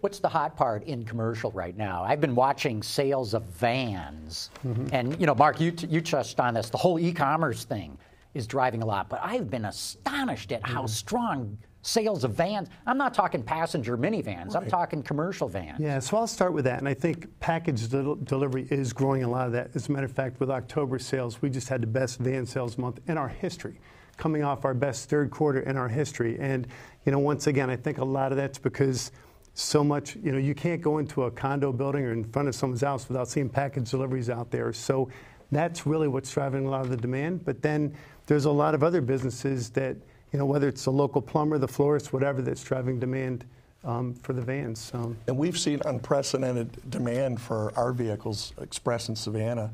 What's 0.00 0.18
the 0.18 0.28
hot 0.28 0.54
part 0.54 0.82
in 0.82 1.06
commercial 1.06 1.50
right 1.52 1.74
now? 1.74 2.04
I've 2.04 2.20
been 2.20 2.34
watching 2.34 2.82
sales 2.82 3.32
of 3.32 3.42
vans, 3.44 4.50
and 4.92 5.18
you 5.18 5.26
know, 5.26 5.34
Mark, 5.34 5.60
you 5.60 5.70
t- 5.70 5.86
you 5.86 6.02
touched 6.02 6.40
on 6.40 6.52
this. 6.52 6.68
The 6.68 6.76
whole 6.76 6.98
e-commerce 6.98 7.64
thing 7.64 7.96
is 8.34 8.46
driving 8.46 8.82
a 8.82 8.86
lot, 8.86 9.08
but 9.08 9.20
I've 9.22 9.48
been 9.48 9.64
astonished 9.64 10.52
at 10.52 10.66
how 10.66 10.80
mm-hmm. 10.80 10.88
strong 10.88 11.58
sales 11.82 12.24
of 12.24 12.32
vans. 12.32 12.68
I'm 12.86 12.96
not 12.96 13.14
talking 13.14 13.42
passenger 13.42 13.96
minivans. 13.96 14.56
I'm 14.56 14.66
talking 14.66 15.02
commercial 15.02 15.48
vans. 15.48 15.78
Yeah, 15.78 15.98
so 15.98 16.16
I'll 16.16 16.26
start 16.26 16.54
with 16.54 16.64
that. 16.64 16.78
And 16.78 16.88
I 16.88 16.94
think 16.94 17.28
package 17.40 17.88
del- 17.88 18.14
delivery 18.16 18.66
is 18.70 18.92
growing 18.92 19.22
a 19.22 19.28
lot 19.28 19.46
of 19.46 19.52
that. 19.52 19.70
As 19.74 19.88
a 19.88 19.92
matter 19.92 20.06
of 20.06 20.12
fact, 20.12 20.40
with 20.40 20.50
October 20.50 20.98
sales, 20.98 21.42
we 21.42 21.50
just 21.50 21.68
had 21.68 21.82
the 21.82 21.86
best 21.86 22.18
van 22.20 22.46
sales 22.46 22.78
month 22.78 23.00
in 23.06 23.18
our 23.18 23.28
history, 23.28 23.78
coming 24.16 24.42
off 24.42 24.64
our 24.64 24.74
best 24.74 25.10
third 25.10 25.30
quarter 25.30 25.60
in 25.60 25.76
our 25.76 25.88
history. 25.88 26.38
And, 26.40 26.66
you 27.04 27.12
know, 27.12 27.18
once 27.18 27.46
again, 27.46 27.68
I 27.68 27.76
think 27.76 27.98
a 27.98 28.04
lot 28.04 28.32
of 28.32 28.38
that's 28.38 28.58
because 28.58 29.12
so 29.52 29.84
much, 29.84 30.16
you 30.16 30.32
know, 30.32 30.38
you 30.38 30.54
can't 30.54 30.80
go 30.80 30.98
into 30.98 31.24
a 31.24 31.30
condo 31.30 31.70
building 31.70 32.04
or 32.04 32.12
in 32.12 32.24
front 32.24 32.48
of 32.48 32.54
someone's 32.54 32.80
house 32.80 33.08
without 33.08 33.28
seeing 33.28 33.48
package 33.48 33.90
deliveries 33.90 34.30
out 34.30 34.50
there. 34.50 34.72
So 34.72 35.10
that's 35.52 35.86
really 35.86 36.08
what's 36.08 36.32
driving 36.32 36.66
a 36.66 36.70
lot 36.70 36.80
of 36.80 36.90
the 36.90 36.96
demand. 36.96 37.44
But 37.44 37.62
then 37.62 37.94
there's 38.26 38.44
a 38.44 38.50
lot 38.50 38.74
of 38.74 38.82
other 38.82 39.00
businesses 39.00 39.70
that, 39.70 39.96
you 40.32 40.38
know, 40.38 40.46
whether 40.46 40.68
it's 40.68 40.84
the 40.84 40.92
local 40.92 41.20
plumber, 41.20 41.58
the 41.58 41.68
florist, 41.68 42.12
whatever, 42.12 42.42
that's 42.42 42.62
driving 42.62 42.98
demand 42.98 43.44
um, 43.84 44.14
for 44.14 44.32
the 44.32 44.40
vans. 44.40 44.80
So. 44.80 45.14
And 45.26 45.36
we've 45.36 45.58
seen 45.58 45.80
unprecedented 45.84 46.90
demand 46.90 47.40
for 47.40 47.72
our 47.76 47.92
vehicles, 47.92 48.52
Express 48.60 49.08
and 49.08 49.16
Savana. 49.16 49.70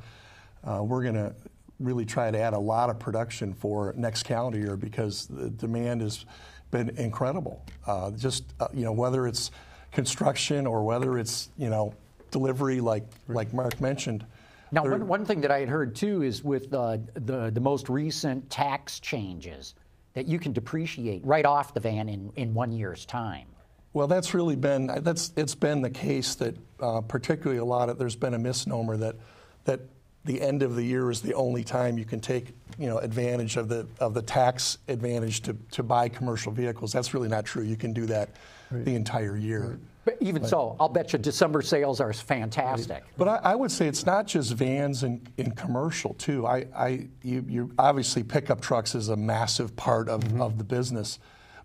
Uh, 0.65 0.83
we're 0.83 1.03
going 1.03 1.15
to 1.15 1.33
really 1.79 2.05
try 2.05 2.31
to 2.31 2.39
add 2.39 2.53
a 2.53 2.59
lot 2.59 2.91
of 2.91 2.99
production 2.99 3.55
for 3.55 3.95
next 3.97 4.25
calendar 4.25 4.59
year 4.59 4.77
because 4.77 5.27
the 5.27 5.49
demand 5.51 6.03
has 6.03 6.25
been 6.71 6.91
incredible. 6.91 7.65
Uh, 7.87 8.11
just 8.13 8.45
uh, 8.61 8.69
you 8.75 8.85
know 8.85 8.93
whether 8.93 9.27
it's 9.27 9.51
construction 9.93 10.67
or 10.67 10.85
whether 10.85 11.19
it's 11.19 11.49
you 11.57 11.71
know 11.71 11.95
delivery, 12.31 12.81
like 12.81 13.05
like 13.29 13.53
Mark 13.53 13.81
mentioned. 13.81 14.25
Now, 14.73 14.85
one, 14.85 15.07
one 15.07 15.25
thing 15.25 15.41
that 15.41 15.51
I 15.51 15.59
had 15.61 15.69
heard 15.69 15.97
too 15.97 16.23
is 16.23 16.45
with 16.45 16.73
uh, 16.73 16.99
the 17.15 17.51
the 17.51 17.61
most 17.61 17.89
recent 17.89 18.49
tax 18.51 19.01
changes 19.01 19.75
that 20.15 20.27
you 20.27 20.39
can 20.39 20.53
depreciate 20.53 21.25
right 21.25 21.47
off 21.47 21.75
the 21.75 21.81
van 21.81 22.09
in, 22.09 22.33
in 22.37 22.55
one 22.55 22.73
year's 22.73 23.07
time. 23.07 23.47
Well, 23.93 24.07
that's 24.07 24.35
really 24.35 24.57
been 24.57 24.87
that's 25.03 25.33
it's 25.37 25.55
been 25.55 25.83
the 25.83 25.91
case 25.91 26.37
that 26.37 26.57
uh, 26.79 27.01
particularly 27.01 27.59
a 27.59 27.65
lot 27.65 27.89
of 27.89 27.99
there's 27.99 28.17
been 28.17 28.35
a 28.35 28.39
misnomer 28.39 28.97
that 28.97 29.17
that 29.65 29.81
the 30.25 30.41
end 30.41 30.63
of 30.63 30.77
the 30.77 30.83
year 30.85 31.11
is 31.11 31.23
the 31.23 31.35
only 31.35 31.65
time 31.65 31.99
you 31.99 32.05
can 32.05 32.21
take 32.21 32.55
you 32.79 32.87
know 32.87 32.99
advantage 32.99 33.57
of 33.57 33.69
the 33.69 33.87
of 33.99 34.15
the 34.15 34.23
tax 34.23 34.79
advantage 34.87 35.41
to, 35.43 35.57
to 35.73 35.83
buy 35.83 36.09
commercial 36.09 36.53
vehicles. 36.53 36.93
That's 36.93 37.15
really 37.15 37.29
not 37.29 37.45
true. 37.45 37.65
You 37.65 37.77
can 37.77 37.93
do 37.93 38.07
that 38.07 38.31
the 38.71 38.95
entire 38.95 39.37
year. 39.37 39.81
But 40.05 40.17
even 40.21 40.45
so, 40.45 40.77
I'll 40.81 40.89
bet 40.89 41.13
you 41.13 41.19
December 41.19 41.61
sales 41.61 42.01
are 42.01 42.13
fantastic. 42.13 43.05
But 43.19 43.29
I, 43.29 43.37
I 43.37 43.55
would 43.55 43.71
say 43.71 43.87
it's 43.87 44.07
not 44.07 44.27
just 44.27 44.53
vans 44.55 45.03
and, 45.03 45.29
and 45.37 45.55
commercial 45.55 46.15
too. 46.15 46.47
I, 46.47 46.67
I 46.75 47.09
you, 47.23 47.45
you 47.47 47.75
obviously 47.79 48.23
pickup 48.23 48.61
trucks 48.63 48.95
is 48.95 49.11
a 49.11 49.17
massive 49.17 49.77
part 49.77 50.09
of, 50.09 50.41
of 50.41 50.57
the 50.57 50.65
business, 50.65 51.19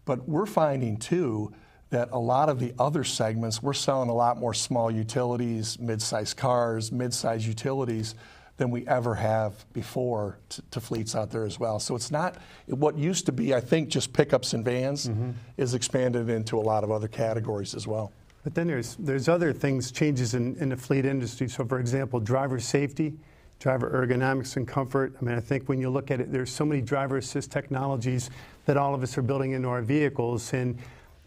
but 0.03 0.27
we're 0.27 0.45
finding 0.45 0.97
too 0.97 1.53
that 1.91 2.09
a 2.11 2.19
lot 2.19 2.49
of 2.49 2.59
the 2.59 2.73
other 2.77 3.03
segments, 3.05 3.63
we're 3.63 3.73
selling 3.73 4.09
a 4.09 4.13
lot 4.13 4.37
more 4.37 4.53
small 4.53 4.91
utilities, 4.91 5.79
mid-sized 5.79 6.35
cars, 6.35 6.91
mid-sized 6.91 7.45
utilities 7.45 8.15
than 8.57 8.71
we 8.71 8.85
ever 8.87 9.15
have 9.15 9.65
before 9.71 10.37
to, 10.49 10.61
to, 10.71 10.79
fleets 10.79 11.15
out 11.15 11.29
there 11.29 11.45
as 11.45 11.59
well. 11.59 11.79
So 11.79 11.95
it's 11.95 12.11
not 12.11 12.37
what 12.67 12.97
used 12.97 13.25
to 13.27 13.31
be, 13.31 13.53
I 13.53 13.59
think, 13.59 13.89
just 13.89 14.13
pickups 14.13 14.53
and 14.53 14.63
vans 14.63 15.07
mm-hmm. 15.07 15.31
is 15.57 15.73
expanded 15.73 16.29
into 16.29 16.57
a 16.57 16.61
lot 16.61 16.83
of 16.83 16.91
other 16.91 17.07
categories 17.07 17.75
as 17.75 17.85
well. 17.85 18.11
But 18.45 18.53
then 18.53 18.67
there's 18.67 18.95
there's 18.97 19.27
other 19.27 19.51
things, 19.51 19.91
changes 19.91 20.35
in, 20.35 20.55
in 20.57 20.69
the 20.69 20.77
fleet 20.77 21.03
industry. 21.03 21.49
So, 21.49 21.65
for 21.65 21.79
example, 21.79 22.19
driver 22.19 22.59
safety, 22.59 23.15
driver 23.57 23.89
ergonomics 23.89 24.55
and 24.55 24.67
comfort. 24.67 25.15
I 25.19 25.25
mean, 25.25 25.35
I 25.35 25.39
think 25.39 25.67
when 25.67 25.81
you 25.81 25.89
look 25.89 26.11
at 26.11 26.21
it, 26.21 26.31
there's 26.31 26.51
so 26.51 26.63
many 26.63 26.79
driver 26.79 27.17
assist 27.17 27.51
technologies 27.51 28.29
that 28.65 28.77
all 28.77 28.93
of 28.93 29.01
us 29.01 29.17
are 29.17 29.23
building 29.23 29.53
into 29.53 29.67
our 29.67 29.81
vehicles, 29.81 30.53
and 30.53 30.77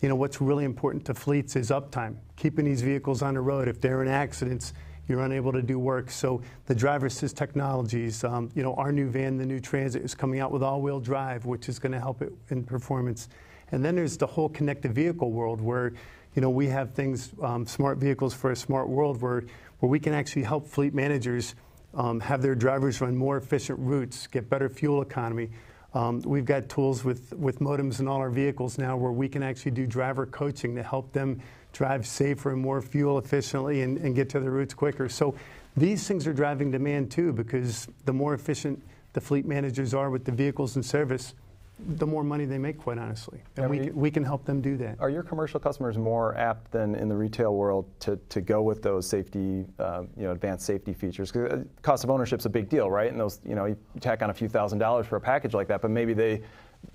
you 0.00 0.08
know 0.08 0.14
what's 0.14 0.40
really 0.40 0.64
important 0.64 1.04
to 1.06 1.14
fleets 1.14 1.56
is 1.56 1.70
uptime, 1.70 2.14
keeping 2.36 2.64
these 2.64 2.82
vehicles 2.82 3.20
on 3.20 3.34
the 3.34 3.40
road. 3.40 3.66
If 3.66 3.80
they're 3.80 4.00
in 4.00 4.08
accidents, 4.08 4.72
you're 5.08 5.22
unable 5.22 5.50
to 5.50 5.62
do 5.62 5.76
work. 5.76 6.12
So 6.12 6.40
the 6.66 6.74
driver 6.74 7.06
assist 7.06 7.36
technologies, 7.36 8.22
um, 8.22 8.48
you 8.54 8.62
know, 8.62 8.74
our 8.74 8.92
new 8.92 9.10
van, 9.10 9.38
the 9.38 9.46
new 9.46 9.58
Transit, 9.58 10.04
is 10.04 10.14
coming 10.14 10.38
out 10.38 10.52
with 10.52 10.62
all-wheel 10.62 11.00
drive, 11.00 11.46
which 11.46 11.68
is 11.68 11.80
going 11.80 11.92
to 11.92 11.98
help 11.98 12.22
it 12.22 12.32
in 12.50 12.62
performance. 12.62 13.28
And 13.72 13.84
then 13.84 13.96
there's 13.96 14.16
the 14.16 14.26
whole 14.26 14.48
connected 14.48 14.94
vehicle 14.94 15.32
world 15.32 15.60
where, 15.60 15.94
you 16.34 16.42
know, 16.42 16.50
we 16.50 16.68
have 16.68 16.94
things, 16.94 17.32
um, 17.42 17.66
smart 17.66 17.98
vehicles 17.98 18.34
for 18.34 18.50
a 18.50 18.56
smart 18.56 18.88
world, 18.88 19.20
where 19.20 19.44
where 19.80 19.90
we 19.90 20.00
can 20.00 20.12
actually 20.12 20.42
help 20.42 20.66
fleet 20.66 20.94
managers 20.94 21.54
um, 21.94 22.20
have 22.20 22.42
their 22.42 22.54
drivers 22.54 23.00
run 23.00 23.16
more 23.16 23.36
efficient 23.36 23.78
routes, 23.78 24.26
get 24.26 24.48
better 24.50 24.68
fuel 24.68 25.02
economy. 25.02 25.50
Um, 25.94 26.20
we've 26.22 26.44
got 26.44 26.68
tools 26.68 27.02
with, 27.02 27.32
with 27.32 27.60
modems 27.60 27.98
in 28.00 28.08
all 28.08 28.18
our 28.18 28.30
vehicles 28.30 28.76
now 28.76 28.96
where 28.96 29.12
we 29.12 29.28
can 29.28 29.42
actually 29.42 29.70
do 29.70 29.86
driver 29.86 30.26
coaching 30.26 30.74
to 30.76 30.82
help 30.82 31.12
them 31.12 31.40
drive 31.72 32.06
safer 32.06 32.52
and 32.52 32.60
more 32.60 32.82
fuel 32.82 33.18
efficiently 33.18 33.82
and, 33.82 33.98
and 33.98 34.14
get 34.14 34.28
to 34.30 34.40
their 34.40 34.50
routes 34.50 34.74
quicker. 34.74 35.08
So 35.08 35.34
these 35.76 36.06
things 36.06 36.26
are 36.26 36.34
driving 36.34 36.70
demand 36.70 37.10
too 37.10 37.32
because 37.32 37.88
the 38.04 38.12
more 38.12 38.34
efficient 38.34 38.82
the 39.14 39.20
fleet 39.20 39.46
managers 39.46 39.94
are 39.94 40.10
with 40.10 40.24
the 40.24 40.32
vehicles 40.32 40.76
in 40.76 40.82
service, 40.82 41.34
the 41.78 42.06
more 42.06 42.24
money 42.24 42.44
they 42.44 42.58
make, 42.58 42.78
quite 42.78 42.98
honestly. 42.98 43.40
And 43.56 43.70
we, 43.70 43.90
we 43.90 44.10
can 44.10 44.24
help 44.24 44.44
them 44.44 44.60
do 44.60 44.76
that. 44.78 44.96
Are 45.00 45.10
your 45.10 45.22
commercial 45.22 45.60
customers 45.60 45.96
more 45.96 46.36
apt 46.36 46.70
than 46.72 46.94
in 46.94 47.08
the 47.08 47.16
retail 47.16 47.54
world 47.54 47.86
to, 48.00 48.16
to 48.28 48.40
go 48.40 48.62
with 48.62 48.82
those 48.82 49.06
safety, 49.06 49.64
uh, 49.78 50.02
you 50.16 50.24
know, 50.24 50.32
advanced 50.32 50.66
safety 50.66 50.92
features? 50.92 51.30
Because 51.30 51.52
uh, 51.52 51.64
cost 51.82 52.04
of 52.04 52.10
ownership 52.10 52.40
is 52.40 52.46
a 52.46 52.50
big 52.50 52.68
deal, 52.68 52.90
right? 52.90 53.10
And 53.10 53.20
those, 53.20 53.40
you 53.44 53.54
know, 53.54 53.66
you 53.66 53.76
tack 54.00 54.22
on 54.22 54.30
a 54.30 54.34
few 54.34 54.48
thousand 54.48 54.78
dollars 54.78 55.06
for 55.06 55.16
a 55.16 55.20
package 55.20 55.54
like 55.54 55.68
that, 55.68 55.80
but 55.80 55.90
maybe 55.90 56.14
they 56.14 56.42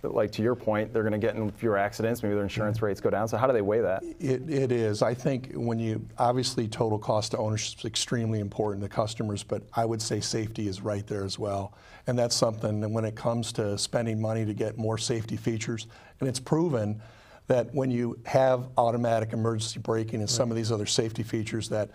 like 0.03 0.31
to 0.33 0.41
your 0.41 0.55
point, 0.55 0.93
they're 0.93 1.03
going 1.03 1.13
to 1.13 1.17
get 1.17 1.35
in 1.35 1.49
fewer 1.51 1.77
accidents. 1.77 2.23
Maybe 2.23 2.35
their 2.35 2.43
insurance 2.43 2.77
mm-hmm. 2.77 2.87
rates 2.87 3.01
go 3.01 3.09
down. 3.09 3.27
So 3.27 3.37
how 3.37 3.47
do 3.47 3.53
they 3.53 3.61
weigh 3.61 3.81
that? 3.81 4.03
It, 4.19 4.49
it 4.49 4.71
is. 4.71 5.01
I 5.01 5.13
think 5.13 5.53
when 5.53 5.79
you 5.79 6.05
obviously 6.17 6.67
total 6.67 6.99
cost 6.99 7.33
of 7.33 7.39
ownership 7.39 7.79
is 7.79 7.85
extremely 7.85 8.39
important 8.39 8.83
to 8.83 8.89
customers, 8.89 9.43
but 9.43 9.63
I 9.73 9.85
would 9.85 10.01
say 10.01 10.19
safety 10.19 10.67
is 10.67 10.81
right 10.81 11.05
there 11.07 11.23
as 11.23 11.39
well. 11.39 11.73
And 12.07 12.19
that's 12.19 12.35
something. 12.35 12.83
And 12.83 12.93
when 12.93 13.05
it 13.05 13.15
comes 13.15 13.53
to 13.53 13.77
spending 13.77 14.21
money 14.21 14.45
to 14.45 14.53
get 14.53 14.77
more 14.77 14.97
safety 14.97 15.37
features, 15.37 15.87
and 16.19 16.27
it's 16.27 16.39
proven 16.39 17.01
that 17.47 17.73
when 17.73 17.91
you 17.91 18.19
have 18.25 18.67
automatic 18.77 19.33
emergency 19.33 19.79
braking 19.79 20.15
and 20.15 20.23
right. 20.23 20.29
some 20.29 20.49
of 20.49 20.57
these 20.57 20.71
other 20.71 20.85
safety 20.85 21.23
features 21.23 21.69
that 21.69 21.89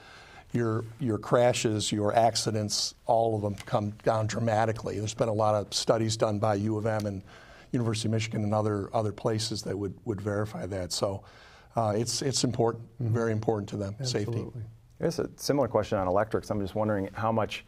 your 0.52 0.84
your 0.98 1.18
crashes, 1.18 1.92
your 1.92 2.14
accidents, 2.14 2.94
all 3.04 3.36
of 3.36 3.42
them 3.42 3.54
come 3.66 3.90
down 4.02 4.26
dramatically. 4.26 4.98
There's 4.98 5.12
been 5.12 5.28
a 5.28 5.32
lot 5.32 5.54
of 5.54 5.74
studies 5.74 6.16
done 6.16 6.38
by 6.38 6.54
U 6.54 6.78
of 6.78 6.86
M 6.86 7.04
and 7.04 7.22
University 7.72 8.08
of 8.08 8.12
Michigan 8.12 8.44
and 8.44 8.54
other 8.54 8.88
other 8.94 9.12
places 9.12 9.62
that 9.62 9.76
would, 9.76 9.94
would 10.04 10.20
verify 10.20 10.66
that. 10.66 10.92
So 10.92 11.22
uh, 11.76 11.94
it's 11.96 12.22
it's 12.22 12.44
important, 12.44 12.84
mm-hmm. 13.02 13.12
very 13.14 13.32
important 13.32 13.68
to 13.70 13.76
them, 13.76 13.94
Absolutely. 14.00 14.42
safety. 14.42 14.60
I 15.00 15.04
guess 15.04 15.18
a 15.18 15.30
similar 15.36 15.68
question 15.68 15.98
on 15.98 16.08
electrics. 16.08 16.50
I'm 16.50 16.60
just 16.60 16.74
wondering 16.74 17.08
how 17.12 17.30
much 17.30 17.64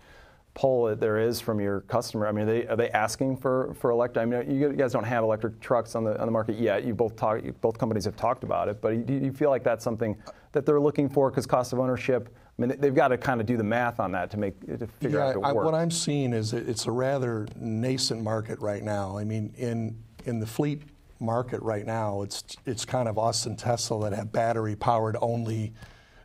pull 0.54 0.94
there 0.96 1.18
is 1.18 1.40
from 1.40 1.60
your 1.60 1.82
customer. 1.82 2.26
I 2.26 2.32
mean, 2.32 2.48
are 2.48 2.52
they, 2.52 2.66
are 2.66 2.76
they 2.76 2.90
asking 2.90 3.36
for, 3.36 3.72
for 3.74 3.90
electric? 3.90 4.22
I 4.22 4.26
mean, 4.26 4.60
you 4.60 4.72
guys 4.72 4.92
don't 4.92 5.04
have 5.04 5.22
electric 5.22 5.60
trucks 5.60 5.94
on 5.94 6.04
the 6.04 6.18
on 6.18 6.26
the 6.26 6.32
market 6.32 6.58
yet. 6.58 6.84
You 6.84 6.94
both 6.94 7.14
talk, 7.16 7.40
both 7.60 7.78
companies 7.78 8.04
have 8.04 8.16
talked 8.16 8.42
about 8.42 8.68
it, 8.68 8.80
but 8.80 9.06
do 9.06 9.14
you 9.14 9.32
feel 9.32 9.50
like 9.50 9.62
that's 9.62 9.84
something 9.84 10.16
that 10.52 10.66
they're 10.66 10.80
looking 10.80 11.08
for 11.08 11.30
because 11.30 11.46
cost 11.46 11.72
of 11.72 11.78
ownership? 11.78 12.34
I 12.60 12.66
mean, 12.66 12.76
they've 12.78 12.94
got 12.94 13.08
to 13.08 13.16
kind 13.16 13.40
of 13.40 13.46
do 13.46 13.56
the 13.56 13.64
math 13.64 14.00
on 14.00 14.12
that 14.12 14.30
to 14.32 14.36
make 14.36 14.60
to 14.66 14.86
figure 14.86 15.18
yeah, 15.18 15.28
out 15.28 15.36
it 15.36 15.40
works. 15.40 15.64
what 15.64 15.74
I'm 15.74 15.90
seeing 15.90 16.34
is 16.34 16.52
it's 16.52 16.86
a 16.86 16.90
rather 16.90 17.48
nascent 17.56 18.22
market 18.22 18.60
right 18.60 18.82
now. 18.82 19.16
I 19.16 19.24
mean, 19.24 19.54
in 19.56 19.96
in 20.26 20.40
the 20.40 20.46
fleet 20.46 20.82
market 21.20 21.62
right 21.62 21.86
now, 21.86 22.20
it's 22.20 22.44
it's 22.66 22.84
kind 22.84 23.08
of 23.08 23.18
us 23.18 23.46
and 23.46 23.58
Tesla 23.58 24.10
that 24.10 24.16
have 24.16 24.30
battery 24.30 24.76
powered 24.76 25.16
only 25.22 25.72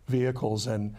vehicles, 0.08 0.68
and 0.68 0.94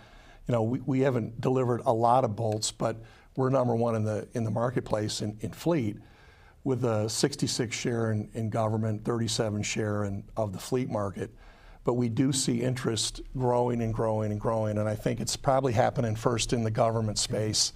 you 0.49 0.53
know 0.53 0.63
we, 0.63 0.81
we 0.81 1.01
haven't 1.01 1.39
delivered 1.39 1.83
a 1.85 1.93
lot 1.93 2.25
of 2.25 2.35
Bolts, 2.35 2.73
but 2.73 2.97
we're 3.37 3.51
number 3.51 3.75
one 3.75 3.95
in 3.95 4.05
the 4.05 4.27
in 4.33 4.43
the 4.43 4.51
marketplace 4.51 5.21
in, 5.21 5.37
in 5.41 5.53
fleet 5.53 5.99
with 6.65 6.85
a 6.85 7.09
66 7.09 7.77
share 7.77 8.11
in, 8.11 8.29
in 8.33 8.51
government, 8.51 9.05
37 9.05 9.63
share 9.63 10.05
in, 10.05 10.25
of 10.37 10.53
the 10.53 10.59
fleet 10.59 10.91
market 10.91 11.31
but 11.87 11.95
we 11.95 12.09
do 12.09 12.33
see 12.33 12.61
interest 12.61 13.23
growing 13.39 13.81
and 13.81 13.95
growing 13.95 14.33
and 14.33 14.41
growing. 14.41 14.77
And 14.77 14.89
I 14.89 14.97
think 14.97 15.21
it's 15.21 15.37
probably 15.37 15.73
happening 15.73 16.17
first 16.17 16.53
in 16.53 16.65
the 16.65 16.71
government 16.71 17.17
space 17.17 17.73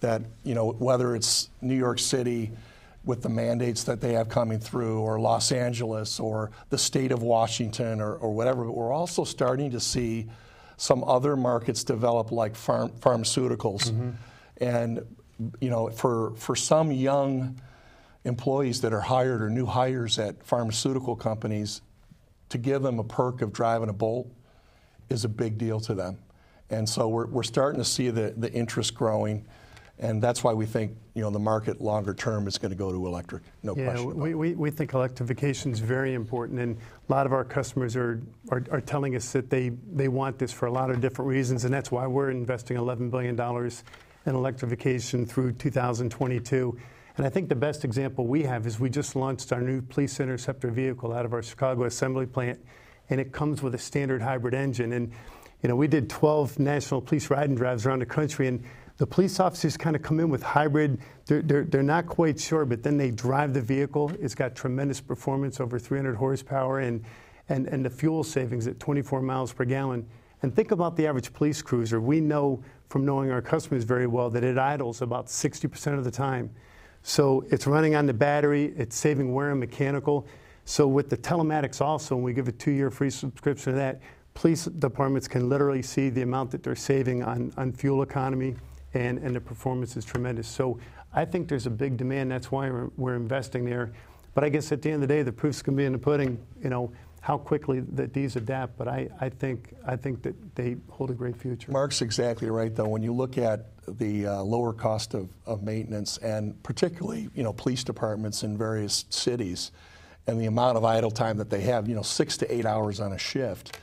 that, 0.00 0.22
you 0.44 0.54
know, 0.54 0.70
whether 0.70 1.14
it's 1.14 1.50
New 1.60 1.76
York 1.76 1.98
City 1.98 2.52
with 3.04 3.22
the 3.22 3.28
mandates 3.28 3.84
that 3.84 4.00
they 4.00 4.14
have 4.14 4.30
coming 4.30 4.58
through, 4.58 5.00
or 5.00 5.20
Los 5.20 5.52
Angeles, 5.52 6.18
or 6.18 6.50
the 6.70 6.78
state 6.78 7.12
of 7.12 7.22
Washington, 7.22 8.00
or, 8.00 8.14
or 8.14 8.32
whatever, 8.32 8.64
but 8.64 8.72
we're 8.72 8.92
also 8.92 9.24
starting 9.24 9.70
to 9.70 9.80
see 9.80 10.26
some 10.78 11.04
other 11.04 11.36
markets 11.36 11.84
develop 11.84 12.32
like 12.32 12.56
farm, 12.56 12.88
pharmaceuticals. 13.00 13.90
Mm-hmm. 13.90 14.10
And, 14.62 15.16
you 15.60 15.68
know, 15.68 15.90
for, 15.90 16.32
for 16.36 16.56
some 16.56 16.92
young 16.92 17.60
employees 18.24 18.80
that 18.80 18.94
are 18.94 19.00
hired 19.00 19.42
or 19.42 19.50
new 19.50 19.66
hires 19.66 20.18
at 20.18 20.42
pharmaceutical 20.46 21.14
companies, 21.14 21.82
to 22.50 22.58
give 22.58 22.82
them 22.82 22.98
a 22.98 23.04
perk 23.04 23.42
of 23.42 23.52
driving 23.52 23.88
a 23.88 23.92
Bolt 23.92 24.28
is 25.08 25.24
a 25.24 25.28
big 25.28 25.58
deal 25.58 25.80
to 25.80 25.94
them. 25.94 26.18
And 26.68 26.88
so 26.88 27.08
we're, 27.08 27.26
we're 27.26 27.42
starting 27.42 27.80
to 27.80 27.84
see 27.84 28.10
the, 28.10 28.34
the 28.36 28.52
interest 28.52 28.94
growing. 28.94 29.44
And 29.98 30.22
that's 30.22 30.44
why 30.44 30.52
we 30.52 30.66
think 30.66 30.96
you 31.14 31.22
know 31.22 31.30
the 31.30 31.38
market 31.38 31.80
longer 31.80 32.14
term 32.14 32.48
is 32.48 32.56
going 32.56 32.70
to 32.70 32.76
go 32.76 32.90
to 32.90 33.06
electric. 33.06 33.42
No 33.62 33.76
yeah, 33.76 33.90
question. 33.90 34.16
We, 34.16 34.34
we, 34.34 34.54
we 34.54 34.70
think 34.70 34.94
electrification 34.94 35.72
is 35.72 35.80
very 35.80 36.14
important, 36.14 36.58
and 36.58 36.76
a 36.76 37.12
lot 37.12 37.26
of 37.26 37.34
our 37.34 37.44
customers 37.44 37.96
are, 37.96 38.22
are, 38.50 38.64
are 38.70 38.80
telling 38.80 39.14
us 39.16 39.30
that 39.32 39.50
they, 39.50 39.72
they 39.92 40.08
want 40.08 40.38
this 40.38 40.52
for 40.52 40.66
a 40.66 40.72
lot 40.72 40.90
of 40.90 41.02
different 41.02 41.28
reasons, 41.28 41.66
and 41.66 41.74
that's 41.74 41.90
why 41.90 42.06
we're 42.06 42.30
investing 42.30 42.78
$11 42.78 43.10
billion 43.10 43.38
in 44.24 44.34
electrification 44.34 45.26
through 45.26 45.52
2022. 45.52 46.78
And 47.16 47.26
I 47.26 47.28
think 47.28 47.48
the 47.48 47.56
best 47.56 47.84
example 47.84 48.26
we 48.26 48.42
have 48.44 48.66
is 48.66 48.78
we 48.78 48.90
just 48.90 49.16
launched 49.16 49.52
our 49.52 49.60
new 49.60 49.82
police 49.82 50.20
interceptor 50.20 50.70
vehicle 50.70 51.12
out 51.12 51.24
of 51.24 51.32
our 51.32 51.42
Chicago 51.42 51.84
assembly 51.84 52.26
plant, 52.26 52.60
and 53.08 53.20
it 53.20 53.32
comes 53.32 53.62
with 53.62 53.74
a 53.74 53.78
standard 53.78 54.22
hybrid 54.22 54.54
engine. 54.54 54.92
And 54.92 55.12
you 55.62 55.68
know, 55.68 55.76
we 55.76 55.88
did 55.88 56.08
12 56.08 56.58
national 56.58 57.02
police 57.02 57.28
riding 57.30 57.54
drives 57.54 57.84
around 57.84 57.98
the 57.98 58.06
country, 58.06 58.48
and 58.48 58.64
the 58.96 59.06
police 59.06 59.40
officers 59.40 59.76
kind 59.76 59.96
of 59.96 60.02
come 60.02 60.20
in 60.20 60.28
with 60.28 60.42
hybrid. 60.42 61.00
They're, 61.26 61.42
they're, 61.42 61.64
they're 61.64 61.82
not 61.82 62.06
quite 62.06 62.38
sure, 62.38 62.64
but 62.64 62.82
then 62.82 62.96
they 62.96 63.10
drive 63.10 63.54
the 63.54 63.60
vehicle. 63.60 64.12
It's 64.20 64.34
got 64.34 64.54
tremendous 64.54 65.00
performance, 65.00 65.60
over 65.60 65.78
300 65.78 66.16
horsepower, 66.16 66.80
and, 66.80 67.04
and, 67.48 67.66
and 67.66 67.84
the 67.84 67.90
fuel 67.90 68.24
savings 68.24 68.66
at 68.66 68.78
24 68.78 69.22
miles 69.22 69.52
per 69.52 69.64
gallon. 69.64 70.06
And 70.42 70.54
think 70.54 70.70
about 70.70 70.96
the 70.96 71.06
average 71.06 71.32
police 71.32 71.60
cruiser. 71.60 72.00
We 72.00 72.20
know 72.20 72.62
from 72.88 73.04
knowing 73.04 73.30
our 73.30 73.42
customers 73.42 73.84
very 73.84 74.06
well 74.06 74.30
that 74.30 74.44
it 74.44 74.58
idles 74.58 75.02
about 75.02 75.26
60% 75.26 75.98
of 75.98 76.04
the 76.04 76.10
time. 76.10 76.50
So 77.02 77.44
it's 77.50 77.66
running 77.66 77.94
on 77.94 78.06
the 78.06 78.14
battery, 78.14 78.74
it's 78.76 78.96
saving 78.96 79.32
wear 79.32 79.50
and 79.50 79.60
mechanical. 79.60 80.26
So 80.64 80.86
with 80.86 81.08
the 81.08 81.16
telematics 81.16 81.80
also, 81.80 82.14
and 82.14 82.24
we 82.24 82.32
give 82.32 82.48
a 82.48 82.52
two-year 82.52 82.90
free 82.90 83.10
subscription 83.10 83.72
to 83.72 83.78
that, 83.78 84.00
police 84.34 84.66
departments 84.66 85.26
can 85.26 85.48
literally 85.48 85.82
see 85.82 86.10
the 86.10 86.22
amount 86.22 86.50
that 86.52 86.62
they're 86.62 86.76
saving 86.76 87.22
on, 87.22 87.52
on 87.56 87.72
fuel 87.72 88.02
economy, 88.02 88.54
and, 88.94 89.18
and 89.18 89.34
the 89.34 89.40
performance 89.40 89.96
is 89.96 90.04
tremendous. 90.04 90.46
So 90.46 90.78
I 91.12 91.24
think 91.24 91.48
there's 91.48 91.66
a 91.66 91.70
big 91.70 91.96
demand. 91.96 92.30
That's 92.30 92.52
why 92.52 92.70
we're, 92.70 92.90
we're 92.96 93.16
investing 93.16 93.64
there. 93.64 93.92
But 94.34 94.44
I 94.44 94.48
guess 94.48 94.70
at 94.70 94.82
the 94.82 94.90
end 94.90 95.02
of 95.02 95.08
the 95.08 95.14
day, 95.14 95.22
the 95.22 95.32
proof's 95.32 95.62
going 95.62 95.76
to 95.76 95.80
be 95.80 95.86
in 95.86 95.92
the 95.92 95.98
pudding. 95.98 96.38
You 96.62 96.70
know, 96.70 96.92
how 97.20 97.36
quickly 97.36 97.80
that 97.80 98.12
these 98.12 98.36
adapt. 98.36 98.76
But 98.76 98.88
I, 98.88 99.08
I 99.20 99.28
think 99.28 99.74
I 99.86 99.96
think 99.96 100.22
that 100.22 100.54
they 100.54 100.76
hold 100.88 101.10
a 101.10 101.14
great 101.14 101.36
future. 101.36 101.70
Mark's 101.70 102.02
exactly 102.02 102.50
right, 102.50 102.74
though. 102.74 102.88
When 102.88 103.02
you 103.02 103.12
look 103.12 103.38
at 103.38 103.66
the 103.86 104.26
uh, 104.26 104.42
lower 104.42 104.72
cost 104.72 105.14
of, 105.14 105.28
of 105.46 105.62
maintenance, 105.62 106.16
and 106.18 106.60
particularly 106.62 107.28
you 107.34 107.42
know 107.42 107.52
police 107.52 107.84
departments 107.84 108.42
in 108.42 108.56
various 108.56 109.04
cities, 109.10 109.70
and 110.26 110.40
the 110.40 110.46
amount 110.46 110.76
of 110.76 110.84
idle 110.84 111.10
time 111.10 111.36
that 111.38 111.50
they 111.50 111.60
have, 111.62 111.88
you 111.88 111.94
know, 111.94 112.02
six 112.02 112.36
to 112.38 112.54
eight 112.54 112.66
hours 112.66 113.00
on 113.00 113.12
a 113.12 113.18
shift, 113.18 113.78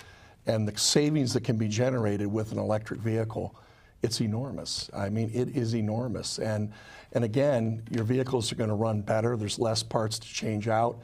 and 0.46 0.68
the 0.68 0.78
savings 0.78 1.34
that 1.34 1.44
can 1.44 1.58
be 1.58 1.68
generated 1.68 2.28
with 2.28 2.52
an 2.52 2.58
electric 2.58 3.00
vehicle, 3.02 3.56
it's 4.02 4.22
enormous. 4.22 4.90
I 4.96 5.10
mean, 5.10 5.30
it 5.34 5.56
is 5.56 5.76
enormous. 5.76 6.40
And 6.40 6.72
and 7.14 7.24
again, 7.24 7.84
your 7.92 8.04
vehicles 8.04 8.52
are 8.52 8.56
going 8.56 8.70
to 8.70 8.76
run 8.76 9.02
better. 9.02 9.38
There's 9.38 9.60
less 9.60 9.84
parts 9.84 10.20
to 10.20 10.28
change 10.28 10.68
out. 10.68 11.00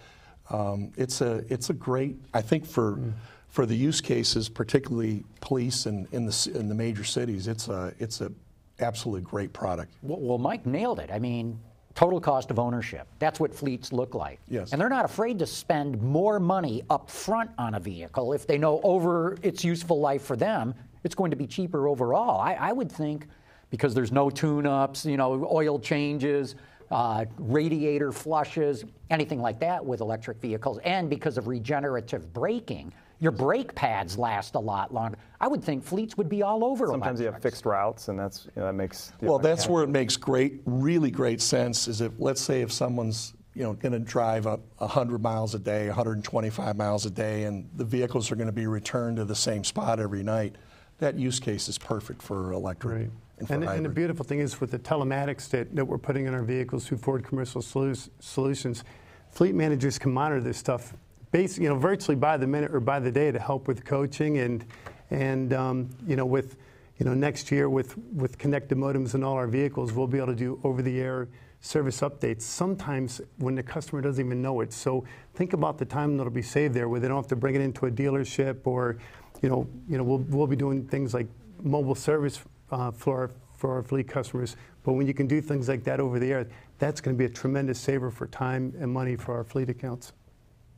Um, 0.53 0.91
it's 0.95 1.21
a 1.21 1.43
it's 1.49 1.69
a 1.69 1.73
great 1.73 2.15
I 2.33 2.41
think 2.41 2.65
for 2.65 2.93
mm. 2.93 3.13
for 3.49 3.65
the 3.65 3.75
use 3.75 3.99
cases, 3.99 4.47
particularly 4.47 5.25
police 5.41 5.87
and 5.87 6.07
in 6.13 6.25
the 6.25 6.51
in 6.53 6.69
the 6.69 6.75
major 6.75 7.03
cities, 7.03 7.47
it's 7.47 7.67
a 7.67 7.93
it's 7.99 8.21
a 8.21 8.31
absolutely 8.79 9.21
great 9.21 9.51
product. 9.51 9.93
Well, 10.03 10.19
well, 10.21 10.37
Mike 10.37 10.65
nailed 10.65 10.99
it. 10.99 11.09
I 11.11 11.19
mean, 11.19 11.59
total 11.95 12.19
cost 12.19 12.51
of 12.51 12.59
ownership. 12.59 13.07
That's 13.19 13.39
what 13.39 13.53
fleets 13.53 13.91
look 13.91 14.15
like. 14.15 14.39
Yes. 14.47 14.71
And 14.71 14.81
they're 14.81 14.89
not 14.89 15.05
afraid 15.05 15.39
to 15.39 15.45
spend 15.45 16.01
more 16.01 16.39
money 16.39 16.83
up 16.89 17.09
front 17.09 17.51
on 17.57 17.75
a 17.75 17.79
vehicle 17.79 18.33
if 18.33 18.47
they 18.47 18.57
know 18.57 18.79
over 18.83 19.37
its 19.41 19.63
useful 19.63 19.99
life 19.99 20.23
for 20.23 20.35
them, 20.35 20.73
it's 21.03 21.15
going 21.15 21.31
to 21.31 21.37
be 21.37 21.47
cheaper 21.47 21.87
overall. 21.87 22.39
I, 22.39 22.53
I 22.53 22.71
would 22.71 22.91
think 22.91 23.27
because 23.69 23.93
there's 23.95 24.11
no 24.11 24.29
tune-ups, 24.29 25.05
you 25.05 25.17
know, 25.17 25.47
oil 25.51 25.79
changes, 25.79 26.55
uh, 26.91 27.25
radiator 27.37 28.11
flushes, 28.11 28.83
anything 29.09 29.41
like 29.41 29.59
that 29.59 29.83
with 29.83 30.01
electric 30.01 30.39
vehicles, 30.39 30.79
and 30.83 31.09
because 31.09 31.37
of 31.37 31.47
regenerative 31.47 32.33
braking, 32.33 32.93
your 33.19 33.31
brake 33.31 33.73
pads 33.73 34.17
last 34.17 34.55
a 34.55 34.59
lot 34.59 34.93
longer. 34.93 35.17
I 35.39 35.47
would 35.47 35.63
think 35.63 35.83
fleets 35.83 36.17
would 36.17 36.27
be 36.27 36.43
all 36.43 36.65
over. 36.65 36.87
Sometimes 36.87 37.19
you 37.21 37.27
have 37.27 37.41
fixed 37.41 37.65
routes, 37.65 38.09
and 38.09 38.19
that's 38.19 38.45
you 38.45 38.51
know, 38.57 38.65
that 38.65 38.73
makes. 38.73 39.13
Well, 39.21 39.39
that's 39.39 39.67
where 39.67 39.83
it 39.83 39.89
makes 39.89 40.17
great, 40.17 40.61
really 40.65 41.09
great 41.09 41.41
sense. 41.41 41.87
Is 41.87 42.01
if 42.01 42.11
let's 42.19 42.41
say 42.41 42.61
if 42.61 42.71
someone's 42.71 43.33
you 43.53 43.63
know 43.63 43.73
going 43.73 43.93
to 43.93 43.99
drive 43.99 44.45
up 44.45 44.59
100 44.79 45.21
miles 45.21 45.55
a 45.55 45.59
day, 45.59 45.87
125 45.87 46.75
miles 46.75 47.05
a 47.05 47.09
day, 47.09 47.45
and 47.45 47.69
the 47.77 47.85
vehicles 47.85 48.31
are 48.31 48.35
going 48.35 48.47
to 48.47 48.53
be 48.53 48.67
returned 48.67 49.17
to 49.17 49.25
the 49.25 49.35
same 49.35 49.63
spot 49.63 49.99
every 49.99 50.23
night, 50.23 50.57
that 50.99 51.15
use 51.17 51.39
case 51.39 51.69
is 51.69 51.77
perfect 51.77 52.21
for 52.21 52.51
electric. 52.51 53.03
Right. 53.03 53.11
And, 53.39 53.63
And, 53.63 53.85
the 53.85 53.89
beautiful 53.89 54.23
thing 54.23 54.39
is 54.39 54.61
with 54.61 54.71
the 54.71 54.79
telematics 54.79 55.49
that, 55.49 55.75
that 55.75 55.85
we're 55.85 55.97
putting 55.97 56.27
in 56.27 56.33
our 56.33 56.43
vehicles 56.43 56.87
through 56.87 56.99
Ford 56.99 57.23
Commercial 57.23 57.61
Solu- 57.61 58.09
Solutions, 58.19 58.83
fleet 59.31 59.55
managers 59.55 59.97
can 59.97 60.13
monitor 60.13 60.39
this 60.41 60.57
stuff, 60.57 60.93
base, 61.31 61.57
you 61.57 61.67
know, 61.67 61.75
virtually 61.75 62.15
by 62.15 62.37
the 62.37 62.47
minute 62.47 62.73
or 62.73 62.79
by 62.79 62.99
the 62.99 63.11
day 63.11 63.31
to 63.31 63.39
help 63.39 63.67
with 63.67 63.83
coaching 63.83 64.37
and 64.37 64.65
and 65.09 65.53
um, 65.53 65.89
you 66.07 66.15
know 66.15 66.25
with 66.25 66.57
you 66.97 67.05
know 67.05 67.13
next 67.13 67.51
year 67.51 67.69
with 67.69 67.97
with 68.13 68.37
connected 68.37 68.77
modems 68.77 69.15
in 69.15 69.23
all 69.23 69.33
our 69.33 69.47
vehicles, 69.47 69.93
we'll 69.93 70.07
be 70.07 70.17
able 70.17 70.27
to 70.27 70.35
do 70.35 70.59
over-the-air 70.63 71.27
service 71.61 72.01
updates. 72.01 72.41
Sometimes 72.41 73.21
when 73.37 73.55
the 73.55 73.63
customer 73.63 74.01
doesn't 74.01 74.23
even 74.23 74.41
know 74.41 74.61
it. 74.61 74.73
So 74.73 75.05
think 75.33 75.53
about 75.53 75.77
the 75.77 75.85
time 75.85 76.17
that'll 76.17 76.31
be 76.31 76.41
saved 76.41 76.73
there, 76.73 76.89
where 76.89 76.99
they 76.99 77.07
don't 77.07 77.17
have 77.17 77.27
to 77.27 77.35
bring 77.35 77.55
it 77.55 77.61
into 77.61 77.85
a 77.85 77.91
dealership 77.91 78.65
or 78.65 78.97
you 79.41 79.49
know 79.49 79.67
you 79.89 79.97
know 79.97 80.03
we'll 80.03 80.25
we'll 80.29 80.47
be 80.47 80.55
doing 80.55 80.85
things 80.87 81.13
like 81.13 81.27
mobile 81.61 81.95
service 81.95 82.39
uh, 82.73 82.91
for 82.91 83.21
our, 83.21 83.31
for 83.55 83.73
our 83.73 83.83
fleet 83.83 84.07
customers. 84.07 84.57
But 84.83 84.93
when 84.93 85.07
you 85.07 85.13
can 85.13 85.27
do 85.27 85.39
things 85.39 85.69
like 85.69 85.83
that 85.85 85.99
over 85.99 86.19
the 86.19 86.31
air, 86.31 86.47
that's 86.79 86.99
going 86.99 87.15
to 87.15 87.17
be 87.17 87.25
a 87.25 87.29
tremendous 87.29 87.79
saver 87.79 88.11
for 88.11 88.27
time 88.27 88.73
and 88.79 88.91
money 88.91 89.15
for 89.15 89.35
our 89.35 89.43
fleet 89.43 89.69
accounts. 89.69 90.13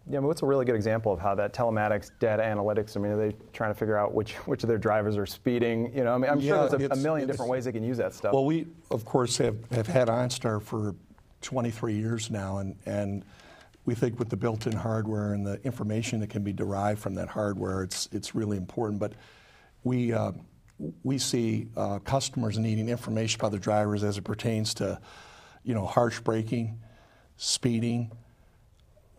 Yeah, 0.07 0.17
I 0.17 0.19
mean, 0.19 0.27
what's 0.27 0.43
a 0.43 0.45
really 0.45 0.65
good 0.65 0.75
example 0.75 1.11
of 1.11 1.19
how 1.19 1.33
that 1.33 1.51
telematics, 1.51 2.11
data 2.19 2.43
analytics? 2.43 2.95
I 2.95 2.99
mean, 2.99 3.13
are 3.13 3.17
they 3.17 3.35
trying 3.53 3.71
to 3.71 3.79
figure 3.79 3.97
out 3.97 4.13
which 4.13 4.33
which 4.45 4.61
of 4.61 4.67
their 4.67 4.77
drivers 4.77 5.17
are 5.17 5.25
speeding? 5.25 5.91
You 5.95 6.03
know, 6.03 6.13
I 6.13 6.17
mean, 6.19 6.29
I'm 6.29 6.39
Yeah, 6.39 6.69
sure 6.69 6.77
there's 6.77 6.91
a, 6.91 6.93
a 6.93 6.97
million 6.97 7.27
different 7.27 7.49
ways 7.49 7.65
they 7.65 7.71
can 7.71 7.83
use 7.83 7.97
that 7.97 8.13
stuff. 8.13 8.31
Well, 8.31 8.45
we 8.45 8.67
of 8.91 9.03
course 9.03 9.35
have, 9.39 9.57
have 9.71 9.87
had 9.87 10.07
OnStar 10.07 10.61
for 10.61 10.93
23 11.41 11.95
years 11.95 12.29
now, 12.29 12.59
and 12.59 12.75
and 12.85 13.25
we 13.85 13.95
think 13.95 14.19
with 14.19 14.29
the 14.29 14.37
built-in 14.37 14.73
hardware 14.73 15.33
and 15.33 15.45
the 15.45 15.59
information 15.63 16.19
that 16.19 16.29
can 16.29 16.43
be 16.43 16.53
derived 16.53 16.99
from 16.99 17.15
that 17.15 17.29
hardware, 17.29 17.81
it's 17.81 18.07
it's 18.11 18.35
really 18.35 18.57
important. 18.57 18.99
But 18.99 19.13
we 19.83 20.13
uh, 20.13 20.33
we 21.03 21.17
see 21.17 21.67
uh, 21.75 21.99
customers 21.99 22.57
needing 22.57 22.89
information 22.89 23.39
by 23.39 23.49
the 23.49 23.59
drivers 23.59 24.03
as 24.03 24.17
it 24.17 24.23
pertains 24.23 24.73
to, 24.75 24.99
you 25.63 25.73
know, 25.73 25.85
harsh 25.85 26.19
braking, 26.19 26.79
speeding, 27.37 28.11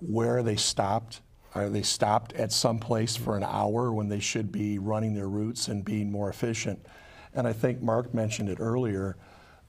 where 0.00 0.38
are 0.38 0.42
they 0.42 0.56
stopped. 0.56 1.20
Are 1.54 1.70
they 1.70 1.82
stopped 1.82 2.34
at 2.34 2.52
some 2.52 2.78
place 2.78 3.16
for 3.16 3.36
an 3.36 3.44
hour 3.44 3.92
when 3.92 4.08
they 4.08 4.20
should 4.20 4.52
be 4.52 4.78
running 4.78 5.14
their 5.14 5.28
routes 5.28 5.68
and 5.68 5.84
being 5.84 6.12
more 6.12 6.28
efficient? 6.28 6.84
And 7.32 7.46
I 7.46 7.54
think 7.54 7.82
Mark 7.82 8.12
mentioned 8.12 8.50
it 8.50 8.58
earlier. 8.60 9.16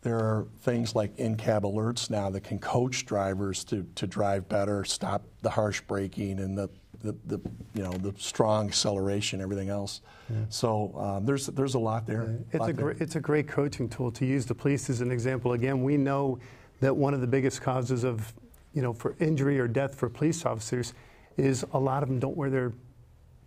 There 0.01 0.17
are 0.17 0.47
things 0.61 0.95
like 0.95 1.17
in-cab 1.17 1.63
alerts 1.63 2.09
now 2.09 2.29
that 2.29 2.43
can 2.43 2.59
coach 2.59 3.05
drivers 3.05 3.63
to, 3.65 3.85
to 3.95 4.07
drive 4.07 4.47
better, 4.47 4.85
stop 4.85 5.23
the 5.41 5.49
harsh 5.49 5.81
braking 5.81 6.39
and 6.39 6.57
the, 6.57 6.69
the, 7.01 7.15
the 7.25 7.39
you 7.73 7.83
know 7.83 7.91
the 7.91 8.13
strong 8.17 8.67
acceleration, 8.67 9.41
everything 9.41 9.69
else. 9.69 10.01
So 10.49 10.93
um, 10.97 11.25
there's 11.25 11.47
there's 11.47 11.75
a 11.75 11.79
lot 11.79 12.05
there. 12.05 12.39
It's 12.51 12.59
lot 12.59 12.69
a, 12.69 12.73
there. 12.73 12.85
great, 12.85 13.01
it's 13.01 13.15
a 13.15 13.19
great 13.19 13.47
coaching 13.47 13.87
tool 13.87 14.11
to 14.11 14.25
use 14.25 14.45
the 14.45 14.55
police 14.55 14.89
as 14.89 15.01
an 15.01 15.11
example. 15.11 15.53
Again, 15.53 15.83
we 15.83 15.97
know 15.97 16.39
that 16.79 16.95
one 16.95 17.13
of 17.13 17.21
the 17.21 17.27
biggest 17.27 17.61
causes 17.61 18.03
of, 18.03 18.33
you 18.73 18.81
know, 18.81 18.93
for 18.93 19.15
injury 19.19 19.59
or 19.59 19.67
death 19.67 19.95
for 19.95 20.09
police 20.09 20.45
officers 20.45 20.93
is 21.37 21.65
a 21.73 21.79
lot 21.79 22.03
of 22.03 22.09
them 22.09 22.19
don't 22.19 22.35
wear 22.37 22.49
their 22.49 22.73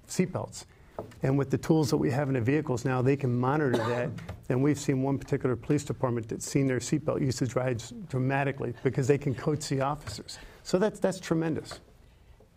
seatbelts. 0.08 0.64
And 1.22 1.38
with 1.38 1.50
the 1.50 1.58
tools 1.58 1.90
that 1.90 1.96
we 1.96 2.10
have 2.10 2.28
in 2.28 2.34
the 2.34 2.40
vehicles 2.40 2.84
now, 2.84 3.02
they 3.02 3.16
can 3.16 3.38
monitor 3.38 3.78
that. 3.78 4.10
And 4.50 4.62
we've 4.62 4.78
seen 4.78 5.02
one 5.02 5.16
particular 5.16 5.54
police 5.54 5.84
department 5.84 6.28
that's 6.28 6.44
seen 6.44 6.66
their 6.66 6.80
seatbelt 6.80 7.20
usage 7.20 7.54
rise 7.54 7.94
dramatically 8.08 8.74
because 8.82 9.06
they 9.06 9.16
can 9.16 9.34
coach 9.34 9.68
the 9.68 9.80
officers. 9.80 10.38
So 10.64 10.76
that's, 10.76 10.98
that's 10.98 11.20
tremendous. 11.20 11.80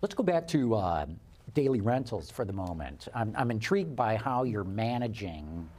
Let's 0.01 0.15
go 0.15 0.23
back 0.23 0.47
to 0.49 0.75
uh, 0.75 1.05
daily 1.53 1.81
rentals 1.81 2.31
for 2.31 2.45
the 2.45 2.53
moment. 2.53 3.07
I'm, 3.13 3.33
I'm 3.37 3.51
intrigued 3.51 3.95
by 3.95 4.15
how 4.15 4.43
you're 4.43 4.63
managing 4.63 5.69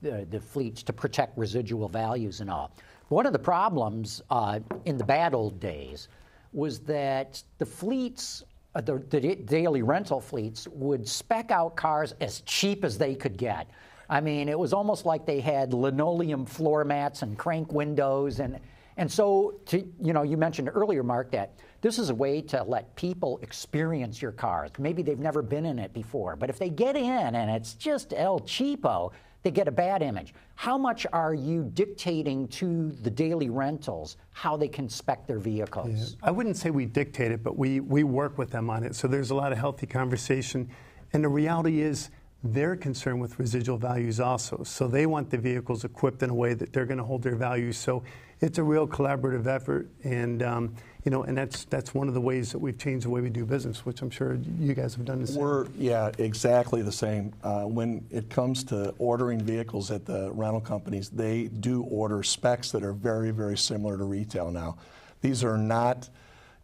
the, 0.00 0.26
the 0.30 0.38
fleets 0.38 0.82
to 0.84 0.92
protect 0.92 1.36
residual 1.36 1.88
values 1.88 2.40
and 2.40 2.48
all. 2.48 2.70
One 3.08 3.26
of 3.26 3.32
the 3.32 3.38
problems 3.38 4.22
uh, 4.30 4.60
in 4.84 4.96
the 4.96 5.04
bad 5.04 5.34
old 5.34 5.58
days 5.58 6.08
was 6.52 6.78
that 6.80 7.42
the 7.58 7.66
fleets, 7.66 8.44
uh, 8.76 8.80
the, 8.80 9.02
the 9.10 9.34
daily 9.34 9.82
rental 9.82 10.20
fleets, 10.20 10.68
would 10.68 11.06
spec 11.06 11.50
out 11.50 11.74
cars 11.74 12.14
as 12.20 12.42
cheap 12.42 12.84
as 12.84 12.96
they 12.96 13.14
could 13.14 13.36
get. 13.36 13.68
I 14.14 14.20
mean, 14.20 14.48
it 14.48 14.56
was 14.56 14.72
almost 14.72 15.06
like 15.06 15.26
they 15.26 15.40
had 15.40 15.74
linoleum 15.74 16.46
floor 16.46 16.84
mats 16.84 17.22
and 17.22 17.36
crank 17.36 17.72
windows 17.72 18.38
and 18.38 18.60
and 18.96 19.10
so, 19.10 19.56
to, 19.66 19.84
you 20.00 20.12
know, 20.12 20.22
you 20.22 20.36
mentioned 20.36 20.70
earlier, 20.72 21.02
Mark, 21.02 21.32
that 21.32 21.58
this 21.80 21.98
is 21.98 22.10
a 22.10 22.14
way 22.14 22.40
to 22.42 22.62
let 22.62 22.94
people 22.94 23.40
experience 23.42 24.22
your 24.22 24.30
cars. 24.30 24.70
Maybe 24.78 25.02
they've 25.02 25.18
never 25.18 25.42
been 25.42 25.66
in 25.66 25.80
it 25.80 25.92
before, 25.92 26.36
but 26.36 26.48
if 26.48 26.60
they 26.60 26.70
get 26.70 26.94
in 26.94 27.34
and 27.34 27.50
it's 27.50 27.74
just 27.74 28.14
El 28.16 28.38
Cheapo, 28.38 29.10
they 29.42 29.50
get 29.50 29.66
a 29.66 29.72
bad 29.72 30.00
image. 30.00 30.32
How 30.54 30.78
much 30.78 31.08
are 31.12 31.34
you 31.34 31.68
dictating 31.74 32.46
to 32.48 32.92
the 33.02 33.10
daily 33.10 33.50
rentals 33.50 34.16
how 34.30 34.56
they 34.56 34.68
can 34.68 34.88
spec 34.88 35.26
their 35.26 35.40
vehicles? 35.40 36.16
I 36.22 36.30
wouldn't 36.30 36.56
say 36.56 36.70
we 36.70 36.86
dictate 36.86 37.32
it, 37.32 37.42
but 37.42 37.58
we, 37.58 37.80
we 37.80 38.04
work 38.04 38.38
with 38.38 38.50
them 38.50 38.70
on 38.70 38.84
it. 38.84 38.94
So 38.94 39.08
there's 39.08 39.30
a 39.30 39.34
lot 39.34 39.50
of 39.50 39.58
healthy 39.58 39.88
conversation. 39.88 40.70
And 41.12 41.24
the 41.24 41.28
reality 41.28 41.80
is, 41.80 42.10
they're 42.44 42.76
concerned 42.76 43.20
with 43.22 43.38
residual 43.38 43.78
values 43.78 44.20
also. 44.20 44.62
So 44.64 44.86
they 44.86 45.06
want 45.06 45.30
the 45.30 45.38
vehicles 45.38 45.84
equipped 45.84 46.22
in 46.22 46.28
a 46.28 46.34
way 46.34 46.52
that 46.52 46.74
they're 46.74 46.84
going 46.84 46.98
to 46.98 47.04
hold 47.04 47.22
their 47.22 47.36
values. 47.36 47.78
So 47.78 48.04
it's 48.40 48.58
a 48.58 48.62
real 48.62 48.86
collaborative 48.86 49.46
effort, 49.46 49.88
and 50.02 50.42
um, 50.42 50.74
you 51.04 51.10
know, 51.10 51.22
and 51.22 51.38
that's 51.38 51.64
that's 51.64 51.94
one 51.94 52.06
of 52.08 52.14
the 52.14 52.20
ways 52.20 52.52
that 52.52 52.58
we've 52.58 52.76
changed 52.76 53.06
the 53.06 53.10
way 53.10 53.22
we 53.22 53.30
do 53.30 53.46
business, 53.46 53.86
which 53.86 54.02
I'm 54.02 54.10
sure 54.10 54.38
you 54.58 54.74
guys 54.74 54.94
have 54.94 55.06
done 55.06 55.22
the 55.22 55.26
same. 55.26 55.40
We're 55.40 55.66
yeah, 55.78 56.10
exactly 56.18 56.82
the 56.82 56.92
same. 56.92 57.32
Uh, 57.42 57.62
when 57.62 58.06
it 58.10 58.28
comes 58.28 58.62
to 58.64 58.94
ordering 58.98 59.40
vehicles 59.40 59.90
at 59.90 60.04
the 60.04 60.30
rental 60.32 60.60
companies, 60.60 61.08
they 61.08 61.44
do 61.44 61.84
order 61.84 62.22
specs 62.22 62.70
that 62.72 62.82
are 62.82 62.92
very, 62.92 63.30
very 63.30 63.56
similar 63.56 63.96
to 63.96 64.04
retail 64.04 64.50
now. 64.50 64.76
These 65.22 65.42
are 65.42 65.56
not, 65.56 66.10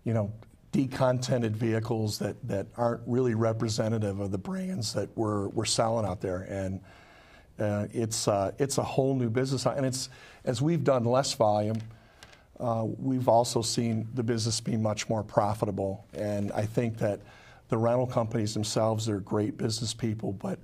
you 0.04 0.12
know, 0.12 0.30
decontented 0.72 1.52
vehicles 1.52 2.18
that, 2.18 2.36
that 2.46 2.66
aren't 2.76 3.00
really 3.06 3.34
representative 3.34 4.20
of 4.20 4.30
the 4.30 4.38
brands 4.38 4.92
that 4.94 5.08
we're, 5.16 5.48
we're 5.48 5.64
selling 5.64 6.06
out 6.06 6.20
there. 6.20 6.42
And 6.42 6.80
uh, 7.58 7.86
it's, 7.92 8.28
uh, 8.28 8.52
it's 8.58 8.78
a 8.78 8.82
whole 8.82 9.14
new 9.14 9.30
business. 9.30 9.66
And 9.66 9.84
it's, 9.84 10.08
as 10.44 10.62
we've 10.62 10.84
done 10.84 11.04
less 11.04 11.32
volume, 11.34 11.78
uh, 12.58 12.84
we've 12.98 13.28
also 13.28 13.62
seen 13.62 14.06
the 14.14 14.22
business 14.22 14.60
be 14.60 14.76
much 14.76 15.08
more 15.08 15.22
profitable. 15.22 16.06
And 16.14 16.52
I 16.52 16.66
think 16.66 16.98
that 16.98 17.20
the 17.68 17.78
rental 17.78 18.06
companies 18.06 18.54
themselves 18.54 19.08
are 19.08 19.20
great 19.20 19.56
business 19.56 19.94
people, 19.94 20.32
but 20.32 20.58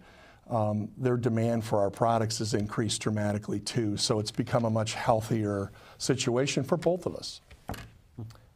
um, 0.48 0.88
their 0.96 1.16
demand 1.16 1.64
for 1.64 1.80
our 1.80 1.90
products 1.90 2.38
has 2.38 2.54
increased 2.54 3.00
dramatically 3.00 3.58
too. 3.60 3.96
So 3.96 4.20
it's 4.20 4.30
become 4.30 4.64
a 4.64 4.70
much 4.70 4.94
healthier 4.94 5.72
situation 5.98 6.62
for 6.62 6.76
both 6.76 7.06
of 7.06 7.16
us. 7.16 7.40
I 7.68 7.74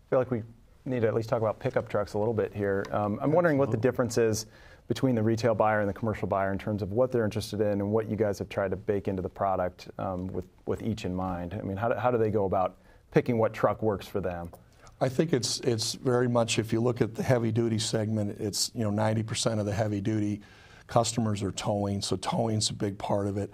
feel 0.09 0.19
like 0.19 0.31
we 0.31 0.43
need 0.85 1.03
to 1.03 1.09
at 1.09 1.15
least 1.15 1.29
talk 1.29 1.41
about 1.41 1.59
pickup 1.59 1.89
trucks 1.89 2.15
a 2.15 2.19
little 2.19 2.35
bit 2.35 2.55
here. 2.55 2.85
Um, 2.91 3.19
I'm 3.23 3.33
wondering 3.33 3.59
what 3.59 3.71
the 3.71 3.77
difference 3.77 4.19
is 4.19 4.47
between 4.89 5.15
the 5.15 5.23
retail 5.23 5.55
buyer 5.55 5.81
and 5.81 5.89
the 5.89 5.95
commercial 5.95 6.27
buyer 6.27 6.51
in 6.53 6.59
terms 6.59 6.83
of 6.83 6.91
what 6.93 7.13
they're 7.13 7.25
interested 7.25 7.61
in 7.61 7.81
and 7.81 7.93
what 7.93 8.11
you 8.11 8.17
guys 8.17 8.39
have 8.39 8.49
tried 8.49 8.71
to 8.71 8.77
bake 8.77 9.07
into 9.07 9.23
the 9.23 9.29
product 9.29 9.89
um, 9.99 10.27
with, 10.29 10.47
with 10.67 10.83
each 10.83 11.05
in 11.05 11.15
mind. 11.15 11.55
I 11.55 11.63
mean, 11.63 11.77
how 11.77 11.89
do, 11.89 11.95
how 11.95 12.11
do 12.11 12.19
they 12.19 12.31
go 12.31 12.45
about 12.45 12.77
picking 13.13 13.39
what 13.39 13.53
truck 13.53 13.83
works 13.83 14.07
for 14.07 14.21
them? 14.21 14.51
I 15.03 15.09
think 15.09 15.33
it's 15.33 15.61
it's 15.61 15.95
very 15.95 16.29
much 16.29 16.59
if 16.59 16.73
you 16.73 16.81
look 16.81 17.01
at 17.01 17.15
the 17.15 17.23
heavy 17.23 17.51
duty 17.51 17.79
segment, 17.79 18.39
it's 18.39 18.71
you 18.75 18.83
know 18.83 18.91
90% 18.91 19.59
of 19.59 19.65
the 19.65 19.73
heavy 19.73 20.01
duty 20.01 20.43
customers 20.89 21.43
are 21.43 21.53
towing, 21.53 22.03
so 22.03 22.17
towing's 22.17 22.69
a 22.69 22.75
big 22.75 22.99
part 22.99 23.27
of 23.27 23.39
it. 23.39 23.51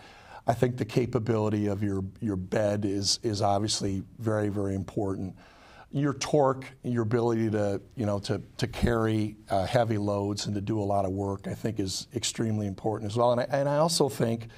I 0.48 0.54
think 0.54 0.76
the 0.76 0.84
capability 0.84 1.66
of 1.66 1.82
your 1.82 2.02
your 2.20 2.36
bed 2.36 2.84
is 2.84 3.20
is 3.22 3.42
obviously 3.42 4.02
very 4.18 4.48
very 4.48 4.74
important. 4.74 5.36
Your 5.96 6.12
torque, 6.14 6.66
your 6.82 7.02
ability 7.02 7.50
to, 7.50 7.80
you 7.96 8.04
know, 8.04 8.18
to, 8.18 8.42
to 8.58 8.66
carry 8.66 9.36
uh, 9.48 9.64
heavy 9.64 9.96
loads 9.96 10.46
and 10.46 10.54
to 10.54 10.60
do 10.60 10.78
a 10.78 10.84
lot 10.84 11.04
of 11.04 11.10
work, 11.10 11.46
I 11.46 11.54
think 11.54 11.80
is 11.80 12.06
extremely 12.14 12.66
important 12.66 13.10
as 13.10 13.16
well. 13.16 13.32
And 13.32 13.40
I, 13.40 13.44
and 13.44 13.68
I 13.68 13.78
also 13.78 14.08
think 14.08 14.48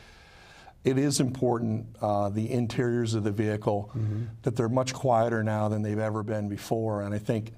it 0.84 0.98
is 0.98 1.20
important, 1.20 1.86
uh, 2.00 2.28
the 2.28 2.50
interiors 2.50 3.14
of 3.14 3.22
the 3.22 3.30
vehicle, 3.30 3.90
mm-hmm. 3.96 4.24
that 4.42 4.56
they're 4.56 4.68
much 4.68 4.94
quieter 4.94 5.44
now 5.44 5.68
than 5.68 5.82
they've 5.82 5.98
ever 5.98 6.22
been 6.22 6.48
before. 6.48 7.02
And 7.02 7.14
I 7.14 7.18
think 7.18 7.52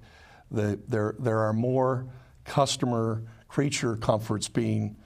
that 0.50 0.90
there, 0.90 1.14
there 1.18 1.38
are 1.40 1.52
more 1.52 2.06
customer 2.44 3.22
creature 3.48 3.96
comforts 3.96 4.48
being 4.48 4.96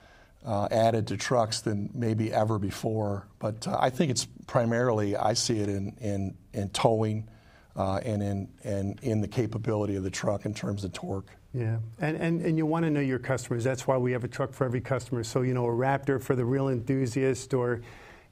uh, 0.44 0.68
added 0.70 1.06
to 1.08 1.16
trucks 1.16 1.60
than 1.60 1.90
maybe 1.94 2.32
ever 2.32 2.58
before. 2.58 3.26
But 3.38 3.68
uh, 3.68 3.78
I 3.80 3.90
think 3.90 4.10
it's 4.10 4.26
primarily, 4.46 5.16
I 5.16 5.34
see 5.34 5.60
it 5.60 5.68
in, 5.68 5.96
in, 6.00 6.36
in 6.52 6.70
towing 6.70 7.28
uh, 7.76 7.96
and, 8.04 8.22
in, 8.22 8.48
and 8.62 9.00
in 9.02 9.20
the 9.20 9.28
capability 9.28 9.96
of 9.96 10.04
the 10.04 10.10
truck 10.10 10.44
in 10.44 10.54
terms 10.54 10.84
of 10.84 10.92
torque. 10.92 11.30
Yeah, 11.52 11.78
and, 12.00 12.16
and, 12.16 12.40
and 12.42 12.58
you 12.58 12.66
want 12.66 12.84
to 12.84 12.90
know 12.90 13.00
your 13.00 13.20
customers. 13.20 13.62
That's 13.62 13.86
why 13.86 13.96
we 13.96 14.10
have 14.12 14.24
a 14.24 14.28
truck 14.28 14.52
for 14.52 14.64
every 14.64 14.80
customer. 14.80 15.22
So, 15.22 15.42
you 15.42 15.54
know, 15.54 15.66
a 15.66 15.70
Raptor 15.70 16.20
for 16.20 16.34
the 16.34 16.44
real 16.44 16.68
enthusiast 16.68 17.54
or, 17.54 17.80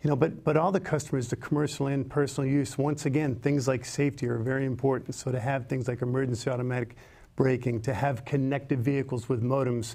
you 0.02 0.10
know, 0.10 0.16
but, 0.16 0.42
but 0.42 0.56
all 0.56 0.72
the 0.72 0.80
customers, 0.80 1.28
the 1.28 1.36
commercial 1.36 1.86
and 1.86 2.08
personal 2.10 2.50
use, 2.50 2.76
once 2.76 3.06
again, 3.06 3.36
things 3.36 3.68
like 3.68 3.84
safety 3.84 4.26
are 4.26 4.38
very 4.38 4.66
important. 4.66 5.14
So 5.14 5.30
to 5.30 5.38
have 5.38 5.68
things 5.68 5.86
like 5.86 6.02
emergency 6.02 6.50
automatic 6.50 6.96
braking, 7.36 7.80
to 7.82 7.94
have 7.94 8.24
connected 8.24 8.80
vehicles 8.80 9.28
with 9.28 9.42
modems 9.42 9.94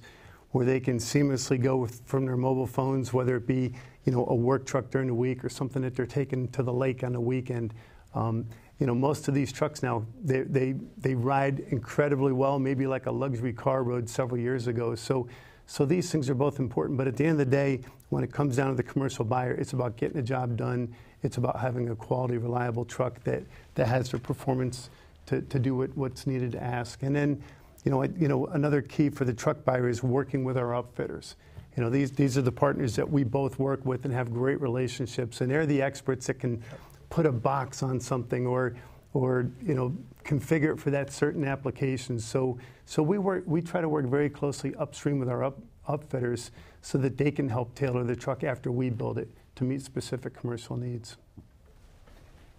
where 0.52 0.66
they 0.66 0.80
can 0.80 0.98
seamlessly 0.98 1.62
go 1.62 1.76
with, 1.76 2.02
from 2.06 2.26
their 2.26 2.38
mobile 2.38 2.66
phones, 2.66 3.12
whether 3.12 3.36
it 3.36 3.46
be, 3.46 3.74
you 4.06 4.14
know, 4.14 4.26
a 4.30 4.36
work 4.36 4.66
truck 4.66 4.90
during 4.90 5.08
the 5.08 5.14
week 5.14 5.44
or 5.44 5.50
something 5.50 5.82
that 5.82 5.94
they're 5.94 6.06
taking 6.06 6.48
to 6.48 6.64
the 6.64 6.72
lake 6.72 7.04
on 7.04 7.12
the 7.12 7.20
weekend. 7.20 7.74
Um, 8.16 8.46
you 8.80 8.86
know, 8.86 8.94
most 8.94 9.28
of 9.28 9.34
these 9.34 9.52
trucks 9.52 9.82
now, 9.82 10.06
they, 10.24 10.42
they, 10.42 10.76
they 10.98 11.16
ride 11.16 11.60
incredibly 11.70 12.32
well, 12.32 12.60
maybe 12.60 12.86
like 12.86 13.08
a 13.08 13.12
luxury 13.12 13.54
car 13.54 13.84
rode 13.84 14.08
several 14.08 14.40
years 14.40 14.68
ago. 14.68 14.94
So, 14.94 15.28
so 15.66 15.86
these 15.86 16.12
things 16.12 16.30
are 16.30 16.36
both 16.36 16.60
important. 16.60 16.98
But 16.98 17.08
at 17.08 17.18
the 17.18 17.26
end 17.26 17.34
of 17.34 17.38
the 17.40 17.46
day, 17.46 17.82
when 18.10 18.24
it 18.24 18.32
comes 18.32 18.56
down 18.56 18.70
to 18.70 18.76
the 18.76 18.84
commercial 18.84 19.26
buyer, 19.26 19.54
it's 19.54 19.74
about 19.74 19.98
getting 19.98 20.16
the 20.16 20.24
job 20.24 20.56
done. 20.56 20.94
It's 21.24 21.38
about 21.38 21.60
having 21.60 21.90
a 21.90 21.96
quality, 21.96 22.38
reliable 22.38 22.86
truck 22.86 23.24
that, 23.24 23.44
that 23.76 23.88
has 23.88 24.12
the 24.12 24.20
performance 24.20 24.90
to, 25.26 25.42
to 25.42 25.60
do 25.60 25.76
what, 25.76 25.96
what's 25.98 26.28
needed 26.28 26.52
to 26.52 26.64
ask. 26.64 27.02
And 27.02 27.16
then, 27.16 27.42
you 27.84 27.92
know, 27.92 28.04
you 28.04 28.28
know, 28.28 28.46
another 28.48 28.82
key 28.82 29.10
for 29.10 29.26
the 29.26 29.34
truck 29.34 29.66
buyer 29.66 29.90
is 29.90 30.04
working 30.04 30.44
with 30.44 30.58
our 30.58 30.82
upfitters. 30.82 31.36
You 31.76 31.84
know, 31.84 31.90
these, 31.90 32.12
these 32.12 32.38
are 32.38 32.42
the 32.42 32.52
partners 32.52 32.96
that 32.96 33.10
we 33.10 33.24
both 33.24 33.60
work 33.60 33.86
with 33.86 34.06
and 34.06 34.14
have 34.14 34.34
great 34.34 34.60
relationships, 34.62 35.42
and 35.42 35.52
they're 35.52 35.68
the 35.68 35.82
experts 35.82 36.26
that 36.28 36.36
can 36.36 36.64
put 37.10 37.26
a 37.26 37.32
box 37.32 37.84
on 37.84 38.00
something 38.00 38.46
or 38.46 38.76
or 39.14 39.50
you 39.64 39.74
know 39.74 39.96
configure 40.24 40.74
it 40.74 40.80
for 40.80 40.92
that 40.92 41.12
certain 41.12 41.46
application. 41.46 42.20
So 42.20 42.58
so 42.86 43.02
we 43.02 43.18
work 43.18 43.44
we 43.46 43.62
try 43.62 43.82
to 43.82 43.90
work 43.90 44.06
very 44.06 44.30
closely 44.30 44.76
upstream 44.76 45.20
with 45.20 45.30
our 45.30 45.44
up, 45.44 45.60
upfitters 45.88 46.52
so 46.82 46.98
that 46.98 47.18
they 47.18 47.32
can 47.32 47.50
help 47.50 47.74
tailor 47.76 48.04
the 48.04 48.16
truck 48.16 48.44
after 48.44 48.72
we 48.72 48.90
build 48.90 49.18
it 49.18 49.30
to 49.56 49.64
meet 49.64 49.82
specific 49.82 50.34
commercial 50.34 50.78
needs. 50.78 51.18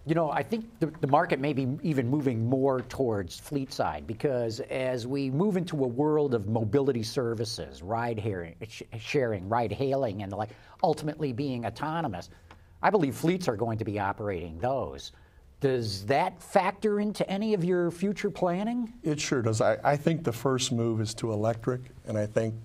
You 0.05 0.15
know, 0.15 0.31
I 0.31 0.41
think 0.41 0.65
the, 0.79 0.87
the, 1.01 1.07
market 1.07 1.39
may 1.39 1.53
be 1.53 1.67
even 1.83 2.07
moving 2.07 2.43
more 2.49 2.81
towards 2.81 3.39
fleet 3.39 3.71
side 3.71 4.07
because 4.07 4.59
as 4.61 5.05
we 5.05 5.29
move 5.29 5.55
into 5.55 5.83
a 5.83 5.87
world 5.87 6.33
of 6.33 6.47
mobility 6.47 7.03
services, 7.03 7.83
ride 7.83 8.23
sharing, 8.97 9.49
ride 9.49 9.71
hailing, 9.71 10.23
and 10.23 10.31
like 10.31 10.49
ultimately 10.81 11.31
being 11.31 11.65
autonomous, 11.65 12.29
I 12.81 12.89
believe 12.89 13.15
fleets 13.15 13.47
are 13.47 13.55
going 13.55 13.77
to 13.79 13.85
be 13.85 13.99
operating 13.99 14.59
those. 14.59 15.11
Does 15.59 16.05
that 16.05 16.41
factor 16.41 17.01
into 17.01 17.29
any 17.29 17.53
of 17.53 17.65
your 17.65 17.91
future 17.91 18.29
planning? 18.29 18.93
It 19.03 19.19
sure 19.19 19.41
does. 19.41 19.59
I, 19.59 19.77
I 19.83 19.97
think 19.97 20.23
the 20.23 20.31
first 20.31 20.71
move 20.71 21.01
is 21.01 21.13
to 21.15 21.33
electric, 21.33 21.81
and 22.07 22.17
I 22.17 22.25
think 22.25 22.55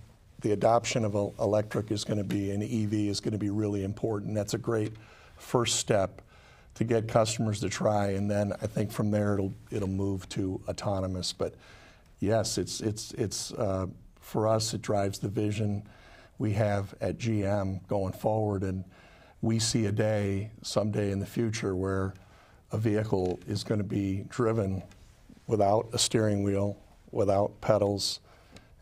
the 0.42 0.52
adoption 0.52 1.04
of 1.04 1.14
electric 1.14 1.90
is 1.90 2.04
going 2.04 2.18
to 2.18 2.24
be, 2.24 2.52
an 2.52 2.62
EV 2.62 2.92
is 3.10 3.18
going 3.18 3.32
to 3.32 3.38
be 3.38 3.50
really 3.50 3.82
important. 3.82 4.34
That's 4.34 4.54
a 4.54 4.58
great 4.58 4.92
first 5.38 5.76
step 5.76 6.22
to 6.74 6.84
get 6.84 7.08
customers 7.08 7.60
to 7.60 7.68
try, 7.68 8.10
and 8.10 8.30
then 8.30 8.52
I 8.62 8.66
think 8.66 8.92
from 8.92 9.10
there 9.10 9.34
it'll 9.34 9.54
it'll 9.70 9.88
move 9.88 10.28
to 10.30 10.60
autonomous. 10.68 11.32
But 11.32 11.54
yes, 12.20 12.58
it's 12.58 12.80
it's 12.80 13.12
it's 13.12 13.52
uh, 13.52 13.86
for 14.20 14.48
us 14.48 14.74
it 14.74 14.82
drives 14.82 15.18
the 15.18 15.28
vision 15.28 15.82
we 16.38 16.52
have 16.52 16.94
at 17.00 17.18
GM 17.18 17.86
going 17.88 18.12
forward, 18.12 18.62
and 18.62 18.84
we 19.44 19.58
see 19.58 19.84
a 19.84 19.92
day 19.92 20.50
someday 20.62 21.10
in 21.10 21.20
the 21.20 21.26
future 21.26 21.76
where 21.76 22.14
a 22.72 22.78
vehicle 22.78 23.38
is 23.46 23.62
going 23.62 23.76
to 23.76 23.84
be 23.84 24.24
driven 24.30 24.82
without 25.46 25.86
a 25.92 25.98
steering 25.98 26.42
wheel, 26.42 26.78
without 27.10 27.60
pedals, 27.60 28.20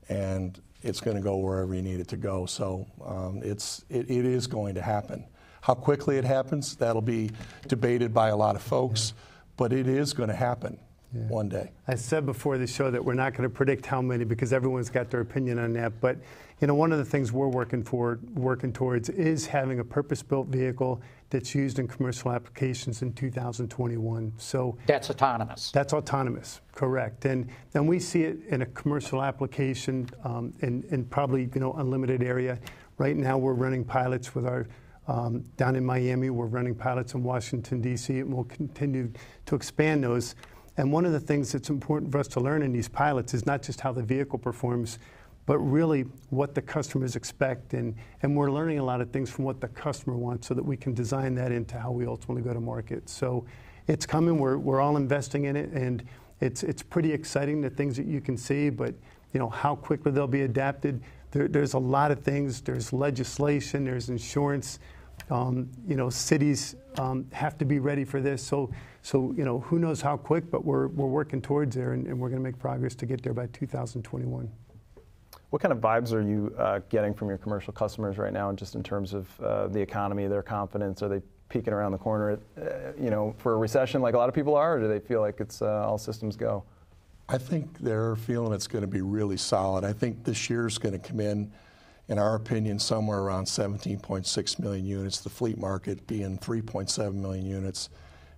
and 0.09 0.61
it's 0.83 1.01
going 1.01 1.17
to 1.17 1.23
go 1.23 1.37
wherever 1.37 1.75
you 1.75 1.83
need 1.83 1.99
it 1.99 2.07
to 2.07 2.17
go. 2.17 2.47
So 2.47 2.87
um, 3.05 3.41
it's, 3.43 3.85
it, 3.91 4.09
it 4.09 4.25
is 4.25 4.47
going 4.47 4.77
to 4.77 4.83
happen. 4.83 5.25
How 5.63 5.75
quickly 5.75 6.17
it 6.17 6.25
happens, 6.25 6.77
that'll 6.77 7.03
be 7.03 7.31
debated 7.67 8.15
by 8.15 8.29
a 8.29 8.37
lot 8.37 8.55
of 8.55 8.63
folks, 8.63 9.15
but 9.57 9.73
it 9.73 9.89
is 9.89 10.13
going 10.13 10.29
to 10.29 10.37
happen. 10.37 10.79
Yeah. 11.15 11.27
one 11.27 11.51
day. 11.51 11.71
I 11.87 11.95
said 11.97 12.25
before 12.25 12.57
the 12.57 12.67
show 12.67 12.91
that 12.91 13.05
we're 13.05 13.13
not 13.13 13.33
going 13.35 13.43
to 13.43 13.55
predict 13.55 13.85
how 13.85 14.01
many 14.01 14.25
because 14.25 14.51
everyone's 14.51 14.89
got 14.89 15.11
their 15.11 15.21
opinion 15.21 15.59
on 15.59 15.75
that. 15.75 16.01
But 16.01 16.17
you 16.63 16.69
know, 16.69 16.77
one 16.77 16.93
of 16.93 16.99
the 16.99 17.05
things 17.05 17.33
we're 17.33 17.49
working 17.49 17.83
for, 17.83 18.21
working 18.35 18.73
towards, 18.73 19.09
is 19.09 19.45
having 19.47 19.81
a 19.81 19.85
purpose-built 19.85 20.47
vehicle 20.47 21.03
that's 21.29 21.57
used 21.57 21.81
in 21.81 21.89
commercial 21.89 22.31
applications 22.31 23.03
in 23.03 23.13
2021. 23.15 24.33
So 24.37 24.79
that's 24.87 25.11
autonomous. 25.11 25.73
That's 25.73 25.93
autonomous, 25.93 26.61
correct. 26.73 27.25
And 27.25 27.49
then 27.73 27.85
we 27.87 27.99
see 27.99 28.23
it 28.23 28.39
in 28.47 28.63
a 28.63 28.67
commercial 28.67 29.25
application 29.25 30.09
um, 30.23 30.55
in, 30.61 30.85
in 30.91 31.05
probably 31.07 31.51
you 31.53 31.61
know 31.61 31.73
unlimited 31.73 32.23
area. 32.23 32.61
Right 32.97 33.17
now, 33.17 33.39
we're 33.39 33.55
running 33.55 33.85
pilots 33.85 34.33
with 34.33 34.47
our 34.47 34.69
um, 35.09 35.45
down 35.57 35.75
in 35.75 35.85
Miami. 35.85 36.31
We're 36.31 36.47
running 36.47 36.77
pilots 36.77 37.15
in 37.15 37.25
Washington 37.25 37.81
D.C. 37.81 38.21
and 38.21 38.33
we'll 38.33 38.45
continue 38.45 39.11
to 39.47 39.57
expand 39.57 40.05
those. 40.05 40.37
And 40.77 40.93
one 40.93 41.05
of 41.05 41.13
the 41.13 41.21
things 41.21 41.51
that's 41.51 41.71
important 41.71 42.13
for 42.13 42.19
us 42.19 42.29
to 42.29 42.41
learn 42.41 42.63
in 42.63 42.73
these 42.73 42.89
pilots 42.89 43.35
is 43.35 43.45
not 43.47 43.63
just 43.63 43.81
how 43.81 43.93
the 43.93 44.03
vehicle 44.03 44.39
performs 44.39 45.01
but 45.47 45.59
really 45.59 46.03
what 46.31 46.55
the 46.55 46.63
customers 46.63 47.17
expect. 47.17 47.75
And, 47.75 47.95
and 48.23 48.37
we're 48.37 48.51
learning 48.51 48.79
a 48.79 48.85
lot 48.85 49.01
of 49.01 49.11
things 49.11 49.31
from 49.31 49.45
what 49.45 49.61
the 49.61 49.69
customer 49.69 50.17
wants 50.17 50.47
so 50.47 50.55
that 50.55 50.65
we 50.65 50.77
can 50.77 50.95
design 50.95 51.35
that 51.35 51.51
into 51.51 51.79
how 51.79 51.91
we 51.91 52.07
ultimately 52.07 52.43
go 52.43 52.53
to 52.53 52.61
market. 52.61 53.09
So 53.09 53.45
it's 53.89 54.07
coming. 54.07 54.39
We're, 54.39 54.59
we're 54.59 54.81
all 54.81 54.97
investing 54.97 55.45
in 55.45 55.57
it. 55.57 55.71
And 55.71 56.05
it's, 56.41 56.63
it's 56.63 56.83
pretty 56.83 57.13
exciting, 57.13 57.61
the 57.61 57.71
things 57.71 57.97
that 57.97 58.07
you 58.07 58.21
can 58.21 58.37
see. 58.37 58.71
But 58.71 58.95
you 59.33 59.41
know, 59.41 59.49
how 59.49 59.75
quickly 59.75 60.13
they'll 60.13 60.27
be 60.27 60.43
adapted. 60.43 61.03
There, 61.31 61.49
there's 61.49 61.75
a 61.75 61.79
lot 61.79 62.11
of 62.11 62.21
things. 62.21 62.61
There's 62.61 62.93
legislation. 62.93 63.85
There's 63.85 64.11
insurance. 64.11 64.79
Um, 65.31 65.71
you 65.87 65.97
know, 65.97 66.11
cities 66.11 66.77
um, 66.99 67.27
have 67.33 67.57
to 67.59 67.65
be 67.65 67.79
ready 67.79 68.05
for 68.05 68.21
this. 68.21 68.43
So, 68.43 68.71
so 69.03 69.33
you 69.37 69.45
know, 69.45 69.61
who 69.61 69.79
knows 69.79 70.01
how 70.01 70.17
quick, 70.17 70.51
but 70.51 70.65
we're, 70.65 70.89
we're 70.89 71.07
working 71.07 71.41
towards 71.41 71.75
there, 71.75 71.93
and, 71.93 72.07
and 72.07 72.19
we're 72.19 72.29
going 72.29 72.41
to 72.41 72.45
make 72.45 72.59
progress 72.59 72.95
to 72.97 73.07
get 73.07 73.23
there 73.23 73.33
by 73.33 73.47
2021. 73.49 74.51
What 75.53 75.61
kind 75.61 75.71
of 75.71 75.81
vibes 75.81 76.15
are 76.15 76.23
you 76.23 76.55
uh, 76.57 76.81
getting 76.89 77.13
from 77.13 77.29
your 77.29 77.37
commercial 77.37 77.75
customers 77.75 78.17
right 78.17 78.33
now, 78.33 78.51
just 78.53 78.75
in 78.75 78.83
terms 78.83 79.13
of 79.13 79.29
uh, 79.39 79.67
the 79.67 79.81
economy, 79.81 80.27
their 80.27 80.43
confidence? 80.43 81.03
Are 81.03 81.11
they 81.11 81.21
peeking 81.51 81.75
around 81.75 81.93
the 81.93 81.99
corner, 81.99 82.31
at, 82.31 82.41
uh, 82.57 82.93
you 82.99 83.11
know, 83.11 83.35
for 83.37 83.53
a 83.53 83.57
recession 83.59 84.01
like 84.01 84.15
a 84.15 84.17
lot 84.17 84.31
of 84.31 84.35
people 84.35 84.55
are, 84.55 84.77
or 84.77 84.81
do 84.81 84.89
they 84.89 84.99
feel 84.99 85.21
like 85.21 85.41
it's 85.41 85.61
uh, 85.61 85.87
all 85.87 85.99
systems 85.99 86.37
go? 86.37 86.65
I 87.29 87.37
think 87.37 87.81
they're 87.81 88.17
feeling 88.17 88.55
it's 88.55 88.67
going 88.67 88.81
to 88.81 88.89
be 88.89 89.03
really 89.03 89.37
solid. 89.37 89.85
I 89.85 89.93
think 89.93 90.25
this 90.25 90.49
year 90.49 90.67
is 90.67 90.79
going 90.79 90.99
to 90.99 91.07
come 91.07 91.21
in, 91.21 91.53
in 92.09 92.19
our 92.19 92.35
opinion, 92.35 92.79
somewhere 92.79 93.19
around 93.19 93.45
17.6 93.45 94.59
million 94.59 94.87
units. 94.87 95.21
The 95.21 95.29
fleet 95.29 95.59
market 95.59 96.07
being 96.07 96.39
3.7 96.39 97.13
million 97.13 97.45
units. 97.45 97.91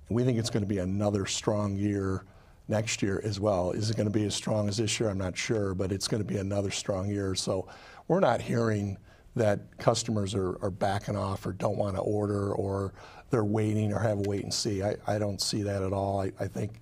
And 0.09 0.17
we 0.17 0.25
think 0.25 0.37
it's 0.37 0.51
going 0.51 0.65
to 0.65 0.69
be 0.69 0.79
another 0.79 1.27
strong 1.27 1.77
year 1.77 2.25
next 2.69 3.03
year 3.03 3.21
as 3.25 3.39
well. 3.39 3.73
Is 3.73 3.91
it 3.91 3.97
going 3.97 4.07
to 4.07 4.13
be 4.13 4.25
as 4.25 4.35
strong 4.35 4.69
as 4.69 4.79
this 4.79 4.99
year? 4.99 5.11
I'm 5.11 5.19
not 5.19 5.37
sure, 5.37 5.75
but 5.75 5.93
it's 5.93 6.09
going 6.09 6.23
to 6.23 6.27
be 6.27 6.39
another 6.39 6.71
strong 6.71 7.11
year. 7.11 7.35
So 7.35 7.69
we're 8.09 8.21
not 8.21 8.41
hearing 8.41 8.99
that 9.37 9.79
customers 9.79 10.35
are, 10.35 10.57
are 10.63 10.71
backing 10.71 11.17
off 11.17 11.45
or 11.45 11.53
don't 11.53 11.77
want 11.77 11.97
to 11.97 12.03
order 12.03 12.55
or 12.55 12.95
they're 13.31 13.45
waiting 13.45 13.93
or 13.93 13.99
have 13.99 14.19
a 14.19 14.23
wait 14.23 14.45
and 14.45 14.55
see. 14.55 14.83
I, 14.83 14.97
I 15.07 15.19
don't 15.19 15.41
see 15.41 15.63
that 15.63 15.83
at 15.83 15.93
all. 15.93 16.21
I, 16.21 16.33
I 16.39 16.47
think, 16.47 16.81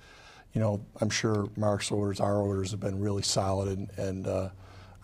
you 0.52 0.60
know, 0.60 0.84
I'm 1.00 1.08
sure 1.10 1.48
Mark's 1.56 1.90
orders, 1.90 2.20
our 2.20 2.36
orders 2.36 2.70
have 2.72 2.80
been 2.80 3.00
really 3.00 3.22
solid 3.22 3.78
and, 3.78 3.90
and 3.96 4.26
uh, 4.26 4.50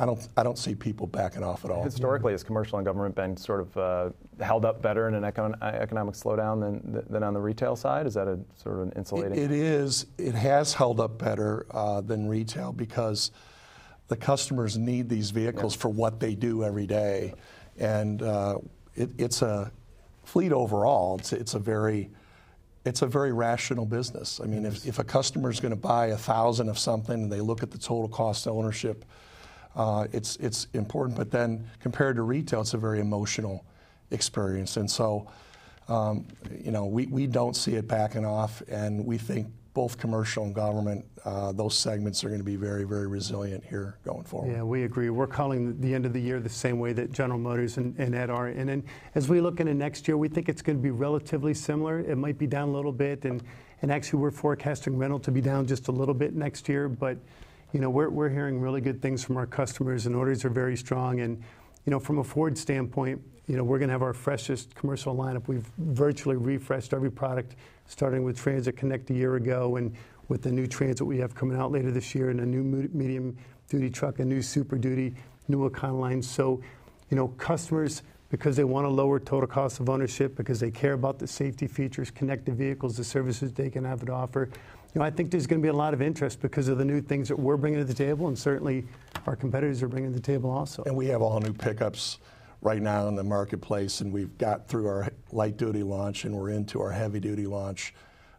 I 0.00 0.06
don't, 0.06 0.28
I 0.36 0.44
don't 0.44 0.58
see 0.58 0.76
people 0.76 1.08
backing 1.08 1.42
off 1.42 1.64
at 1.64 1.72
all. 1.72 1.82
Historically, 1.82 2.32
has 2.32 2.44
commercial 2.44 2.78
and 2.78 2.86
government 2.86 3.16
been 3.16 3.36
sort 3.36 3.60
of 3.60 3.76
uh, 3.76 4.10
held 4.40 4.64
up 4.64 4.80
better 4.80 5.08
in 5.08 5.14
an 5.14 5.24
econ- 5.24 5.60
economic 5.60 6.14
slowdown 6.14 6.60
than, 6.60 7.04
than 7.10 7.22
on 7.24 7.34
the 7.34 7.40
retail 7.40 7.74
side? 7.74 8.06
Is 8.06 8.14
that 8.14 8.28
a 8.28 8.38
sort 8.54 8.76
of 8.76 8.82
an 8.82 8.92
insulating? 8.92 9.36
it, 9.36 9.44
it 9.44 9.50
is. 9.50 10.06
It 10.16 10.34
has 10.34 10.72
held 10.72 11.00
up 11.00 11.18
better 11.18 11.66
uh, 11.72 12.00
than 12.00 12.28
retail 12.28 12.72
because 12.72 13.32
the 14.06 14.16
customers 14.16 14.78
need 14.78 15.08
these 15.08 15.30
vehicles 15.30 15.74
for 15.74 15.88
what 15.88 16.20
they 16.20 16.36
do 16.36 16.62
every 16.62 16.86
day. 16.86 17.34
And 17.76 18.22
uh, 18.22 18.58
it, 18.94 19.10
it's 19.18 19.42
a 19.42 19.72
fleet 20.22 20.52
overall, 20.52 21.16
it's, 21.18 21.32
it's 21.32 21.54
a 21.54 21.58
very 21.58 22.10
it's 22.84 23.02
a 23.02 23.06
very 23.06 23.32
rational 23.32 23.84
business. 23.84 24.40
I 24.42 24.46
mean, 24.46 24.64
if, 24.64 24.86
if 24.86 24.98
a 24.98 25.04
customer 25.04 25.50
is 25.50 25.60
going 25.60 25.72
to 25.72 25.76
buy 25.76 26.06
a 26.06 26.16
thousand 26.16 26.70
of 26.70 26.78
something 26.78 27.24
and 27.24 27.30
they 27.30 27.40
look 27.40 27.62
at 27.62 27.70
the 27.70 27.76
total 27.76 28.08
cost 28.08 28.46
of 28.46 28.54
ownership, 28.54 29.04
uh, 29.76 30.06
it's 30.12 30.36
it's 30.36 30.66
important. 30.74 31.16
But 31.16 31.30
then 31.30 31.68
compared 31.80 32.16
to 32.16 32.22
retail, 32.22 32.62
it's 32.62 32.74
a 32.74 32.78
very 32.78 33.00
emotional 33.00 33.64
experience, 34.10 34.76
and 34.76 34.90
so 34.90 35.30
um, 35.88 36.26
you 36.62 36.70
know 36.70 36.86
we, 36.86 37.06
we 37.06 37.26
don't 37.26 37.54
see 37.54 37.74
it 37.74 37.86
backing 37.88 38.24
off, 38.24 38.62
and 38.68 39.04
we 39.04 39.18
think 39.18 39.48
both 39.78 39.96
commercial 39.96 40.42
and 40.42 40.56
government, 40.56 41.04
uh, 41.24 41.52
those 41.52 41.72
segments 41.72 42.24
are 42.24 42.28
going 42.28 42.40
to 42.40 42.44
be 42.44 42.56
very, 42.56 42.82
very 42.82 43.06
resilient 43.06 43.62
here 43.62 43.96
going 44.04 44.24
forward. 44.24 44.50
Yeah, 44.50 44.64
we 44.64 44.82
agree. 44.82 45.08
We're 45.08 45.28
calling 45.28 45.80
the 45.80 45.94
end 45.94 46.04
of 46.04 46.12
the 46.12 46.20
year 46.20 46.40
the 46.40 46.48
same 46.48 46.80
way 46.80 46.92
that 46.94 47.12
General 47.12 47.38
Motors 47.38 47.76
and, 47.76 47.96
and 47.96 48.12
Ed 48.12 48.28
are. 48.28 48.48
And 48.48 48.68
then 48.68 48.82
as 49.14 49.28
we 49.28 49.40
look 49.40 49.60
into 49.60 49.74
next 49.74 50.08
year, 50.08 50.16
we 50.16 50.26
think 50.26 50.48
it's 50.48 50.62
going 50.62 50.78
to 50.78 50.82
be 50.82 50.90
relatively 50.90 51.54
similar. 51.54 52.00
It 52.00 52.16
might 52.16 52.38
be 52.38 52.48
down 52.48 52.70
a 52.70 52.72
little 52.72 52.90
bit, 52.90 53.24
and, 53.24 53.40
and 53.82 53.92
actually 53.92 54.18
we're 54.18 54.32
forecasting 54.32 54.98
rental 54.98 55.20
to 55.20 55.30
be 55.30 55.40
down 55.40 55.64
just 55.64 55.86
a 55.86 55.92
little 55.92 56.12
bit 56.12 56.34
next 56.34 56.68
year. 56.68 56.88
But 56.88 57.18
you 57.72 57.80
know, 57.80 57.90
we're, 57.90 58.08
we're 58.08 58.30
hearing 58.30 58.60
really 58.60 58.80
good 58.80 59.02
things 59.02 59.22
from 59.22 59.36
our 59.36 59.46
customers, 59.46 60.06
and 60.06 60.16
orders 60.16 60.44
are 60.44 60.50
very 60.50 60.76
strong. 60.76 61.20
And 61.20 61.42
you 61.84 61.90
know, 61.90 62.00
from 62.00 62.18
a 62.18 62.24
Ford 62.24 62.56
standpoint, 62.56 63.20
you 63.46 63.56
know, 63.56 63.64
we're 63.64 63.78
going 63.78 63.88
to 63.88 63.94
have 63.94 64.02
our 64.02 64.12
freshest 64.12 64.74
commercial 64.74 65.16
lineup. 65.16 65.48
We've 65.48 65.66
virtually 65.78 66.36
refreshed 66.36 66.92
every 66.92 67.10
product 67.10 67.56
starting 67.86 68.22
with 68.22 68.36
Transit 68.36 68.76
Connect 68.76 69.08
a 69.10 69.14
year 69.14 69.36
ago 69.36 69.76
and 69.76 69.94
with 70.28 70.42
the 70.42 70.52
new 70.52 70.66
Transit 70.66 71.06
we 71.06 71.18
have 71.18 71.34
coming 71.34 71.56
out 71.56 71.72
later 71.72 71.90
this 71.90 72.14
year 72.14 72.28
and 72.28 72.40
a 72.40 72.46
new 72.46 72.62
medium 72.62 73.36
duty 73.68 73.88
truck, 73.88 74.18
a 74.18 74.24
new 74.24 74.42
Super 74.42 74.76
Duty, 74.76 75.14
new 75.48 75.68
Econoline. 75.68 76.22
So, 76.22 76.60
you 77.10 77.16
know, 77.16 77.28
customers, 77.38 78.02
because 78.30 78.56
they 78.56 78.64
want 78.64 78.86
a 78.86 78.90
lower 78.90 79.18
total 79.18 79.46
cost 79.46 79.80
of 79.80 79.88
ownership, 79.88 80.36
because 80.36 80.60
they 80.60 80.70
care 80.70 80.92
about 80.92 81.18
the 81.18 81.26
safety 81.26 81.66
features, 81.66 82.10
connected 82.10 82.54
vehicles, 82.54 82.98
the 82.98 83.04
services 83.04 83.52
they 83.52 83.70
can 83.70 83.84
have 83.84 84.04
to 84.04 84.12
offer, 84.12 84.50
you 84.94 85.00
know, 85.00 85.04
I 85.04 85.10
think 85.10 85.30
there's 85.30 85.46
going 85.46 85.60
to 85.60 85.62
be 85.62 85.68
a 85.68 85.72
lot 85.72 85.92
of 85.92 86.00
interest 86.00 86.40
because 86.40 86.68
of 86.68 86.78
the 86.78 86.84
new 86.84 87.00
things 87.00 87.28
that 87.28 87.38
we're 87.38 87.56
bringing 87.56 87.78
to 87.78 87.84
the 87.84 87.94
table, 87.94 88.28
and 88.28 88.38
certainly 88.38 88.86
our 89.26 89.36
competitors 89.36 89.82
are 89.82 89.88
bringing 89.88 90.10
to 90.10 90.16
the 90.16 90.22
table 90.22 90.50
also. 90.50 90.82
And 90.84 90.96
we 90.96 91.06
have 91.08 91.20
all 91.20 91.40
new 91.40 91.52
pickups 91.52 92.18
right 92.62 92.80
now 92.80 93.06
in 93.08 93.14
the 93.14 93.24
marketplace, 93.24 94.00
and 94.00 94.12
we've 94.12 94.36
got 94.38 94.66
through 94.66 94.86
our 94.88 95.08
light 95.30 95.56
duty 95.56 95.82
launch, 95.82 96.24
and 96.24 96.34
we're 96.34 96.50
into 96.50 96.80
our 96.80 96.90
heavy 96.90 97.20
duty 97.20 97.46
launch 97.46 97.94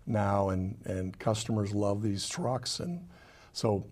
now, 0.07 0.49
and, 0.49 0.75
and 0.85 1.17
customers 1.19 1.73
love 1.73 2.01
these 2.01 2.27
trucks, 2.27 2.79
and 2.79 3.07
so 3.53 3.85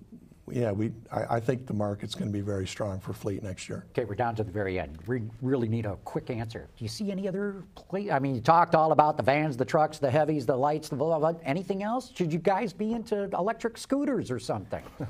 yeah, 0.50 0.72
we 0.72 0.92
I, 1.12 1.36
I 1.36 1.40
think 1.40 1.66
the 1.66 1.74
market's 1.74 2.16
going 2.16 2.32
to 2.32 2.34
be 2.34 2.42
very 2.42 2.66
strong 2.66 3.00
for 3.00 3.14
fleet 3.14 3.44
next 3.44 3.68
year. 3.68 3.86
Okay, 3.92 4.06
we're 4.06 4.16
down 4.16 4.36
to 4.36 4.44
the 4.44 4.52
very 4.52 4.80
end. 4.80 4.98
We 5.08 5.24
really 5.42 5.68
need 5.68 5.86
a 5.86 5.96
quick 5.98 6.30
answer. 6.30 6.70
Do 6.78 6.86
you 6.86 6.90
see 6.90 7.12
any 7.12 7.28
other? 7.28 7.64
Play? 7.76 8.12
I 8.12 8.20
mean, 8.20 8.36
you 8.36 8.42
talked 8.42 8.76
all 8.76 8.92
about 8.92 9.18
the 9.18 9.24
vans, 9.24 9.58
the 9.58 9.66
trucks, 9.66 10.00
the 10.00 10.10
heavies, 10.10 10.46
the 10.46 10.56
lights, 10.56 10.90
the 10.90 10.96
blah, 10.96 11.20
blah, 11.20 11.32
blah. 11.32 11.42
Anything 11.44 11.84
else? 11.84 12.12
Should 12.16 12.32
you 12.32 12.40
guys 12.40 12.74
be 12.74 12.94
into 12.94 13.24
electric 13.34 13.78
scooters 13.78 14.32
or 14.32 14.40
something? 14.40 14.84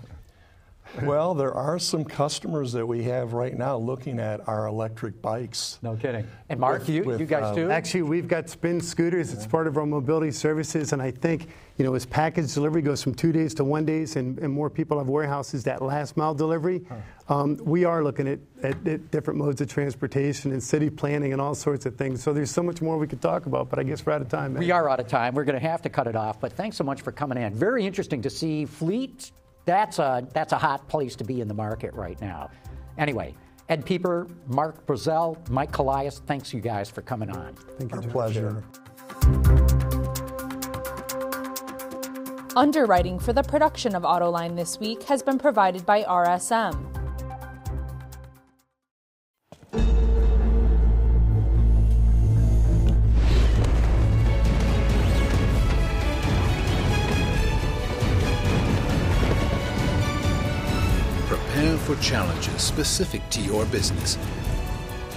well, 1.03 1.33
there 1.33 1.53
are 1.53 1.79
some 1.79 2.03
customers 2.03 2.71
that 2.73 2.85
we 2.85 3.03
have 3.03 3.33
right 3.33 3.57
now 3.57 3.77
looking 3.77 4.19
at 4.19 4.47
our 4.47 4.67
electric 4.67 5.21
bikes. 5.21 5.79
No 5.81 5.95
kidding. 5.95 6.27
And 6.49 6.59
Mark, 6.59 6.79
with, 6.79 6.89
you, 6.89 7.03
with, 7.03 7.19
you 7.19 7.25
guys 7.25 7.43
uh, 7.43 7.55
too? 7.55 7.71
Actually, 7.71 8.03
we've 8.03 8.27
got 8.27 8.49
spin 8.49 8.81
scooters. 8.81 9.29
Yeah. 9.29 9.37
It's 9.37 9.47
part 9.47 9.67
of 9.67 9.77
our 9.77 9.85
mobility 9.85 10.31
services, 10.31 10.93
and 10.93 11.01
I 11.01 11.11
think 11.11 11.49
you 11.77 11.85
know 11.85 11.93
as 11.93 12.05
package 12.05 12.53
delivery 12.53 12.81
goes 12.81 13.03
from 13.03 13.13
two 13.13 13.31
days 13.31 13.53
to 13.55 13.63
one 13.63 13.85
days, 13.85 14.15
and, 14.15 14.39
and 14.39 14.51
more 14.51 14.69
people 14.69 14.97
have 14.97 15.09
warehouses 15.09 15.63
that 15.65 15.81
last 15.81 16.17
mile 16.17 16.33
delivery. 16.33 16.83
Huh. 16.87 16.95
Um, 17.29 17.57
we 17.57 17.83
are 17.83 18.03
looking 18.03 18.27
at, 18.27 18.39
at, 18.63 18.87
at, 18.87 19.11
different 19.11 19.37
modes 19.37 19.59
of 19.59 19.67
transportation 19.67 20.53
and 20.53 20.63
city 20.63 20.89
planning 20.89 21.33
and 21.33 21.41
all 21.41 21.55
sorts 21.55 21.85
of 21.85 21.97
things. 21.97 22.23
So 22.23 22.31
there's 22.31 22.51
so 22.51 22.63
much 22.63 22.81
more 22.81 22.97
we 22.97 23.05
could 23.05 23.21
talk 23.21 23.47
about, 23.47 23.69
but 23.69 23.79
I 23.79 23.83
guess 23.83 24.05
we're 24.05 24.13
out 24.13 24.21
of 24.21 24.29
time. 24.29 24.53
Man. 24.53 24.61
We 24.61 24.71
are 24.71 24.89
out 24.89 25.01
of 25.01 25.07
time. 25.07 25.35
We're 25.35 25.43
going 25.43 25.59
to 25.59 25.67
have 25.67 25.81
to 25.81 25.89
cut 25.89 26.07
it 26.07 26.15
off. 26.15 26.39
But 26.39 26.53
thanks 26.53 26.77
so 26.77 26.85
much 26.85 27.01
for 27.01 27.11
coming 27.11 27.37
in. 27.37 27.53
Very 27.53 27.85
interesting 27.85 28.21
to 28.21 28.29
see 28.29 28.65
fleet 28.65 29.31
that's 29.67 29.99
a, 29.99 30.25
that's 30.33 30.53
a 30.53 30.57
hot 30.57 30.87
place 30.87 31.15
to 31.17 31.23
be 31.23 31.41
in 31.41 31.47
the 31.47 31.53
market 31.53 31.93
right 31.93 32.19
now. 32.21 32.49
Anyway, 32.97 33.35
Ed 33.69 33.85
Peper, 33.85 34.27
Mark 34.47 34.87
Buzzell, 34.87 35.47
Mike 35.49 35.71
Colias, 35.71 36.21
thanks 36.25 36.53
you 36.53 36.61
guys 36.61 36.89
for 36.89 37.01
coming 37.01 37.29
on. 37.29 37.53
Thank 37.77 37.91
you. 37.91 37.97
Our 37.97 38.07
pleasure. 38.07 38.63
Underwriting 42.55 43.19
for 43.19 43.33
the 43.33 43.43
production 43.43 43.93
of 43.93 44.03
Autoline 44.03 44.55
this 44.55 44.79
week 44.79 45.03
has 45.03 45.21
been 45.21 45.37
provided 45.37 45.85
by 45.85 46.03
RSM. 46.03 46.96
Challenges 62.01 62.61
specific 62.61 63.27
to 63.29 63.41
your 63.41 63.65
business 63.65 64.17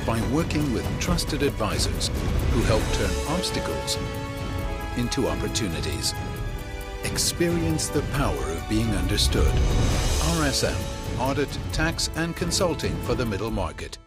by 0.07 0.21
working 0.31 0.73
with 0.73 0.85
trusted 1.01 1.43
advisors 1.43 2.09
who 2.53 2.63
help 2.63 2.83
turn 2.95 3.11
obstacles 3.37 3.99
into 4.97 5.29
opportunities. 5.29 6.15
Experience 7.05 7.89
the 7.89 8.03
power 8.13 8.45
of 8.51 8.69
being 8.69 8.91
understood. 8.97 9.53
RSM, 10.39 11.21
Audit, 11.21 11.59
Tax 11.73 12.11
and 12.17 12.35
Consulting 12.37 12.95
for 13.03 13.15
the 13.15 13.27
Middle 13.27 13.51
Market. 13.51 13.99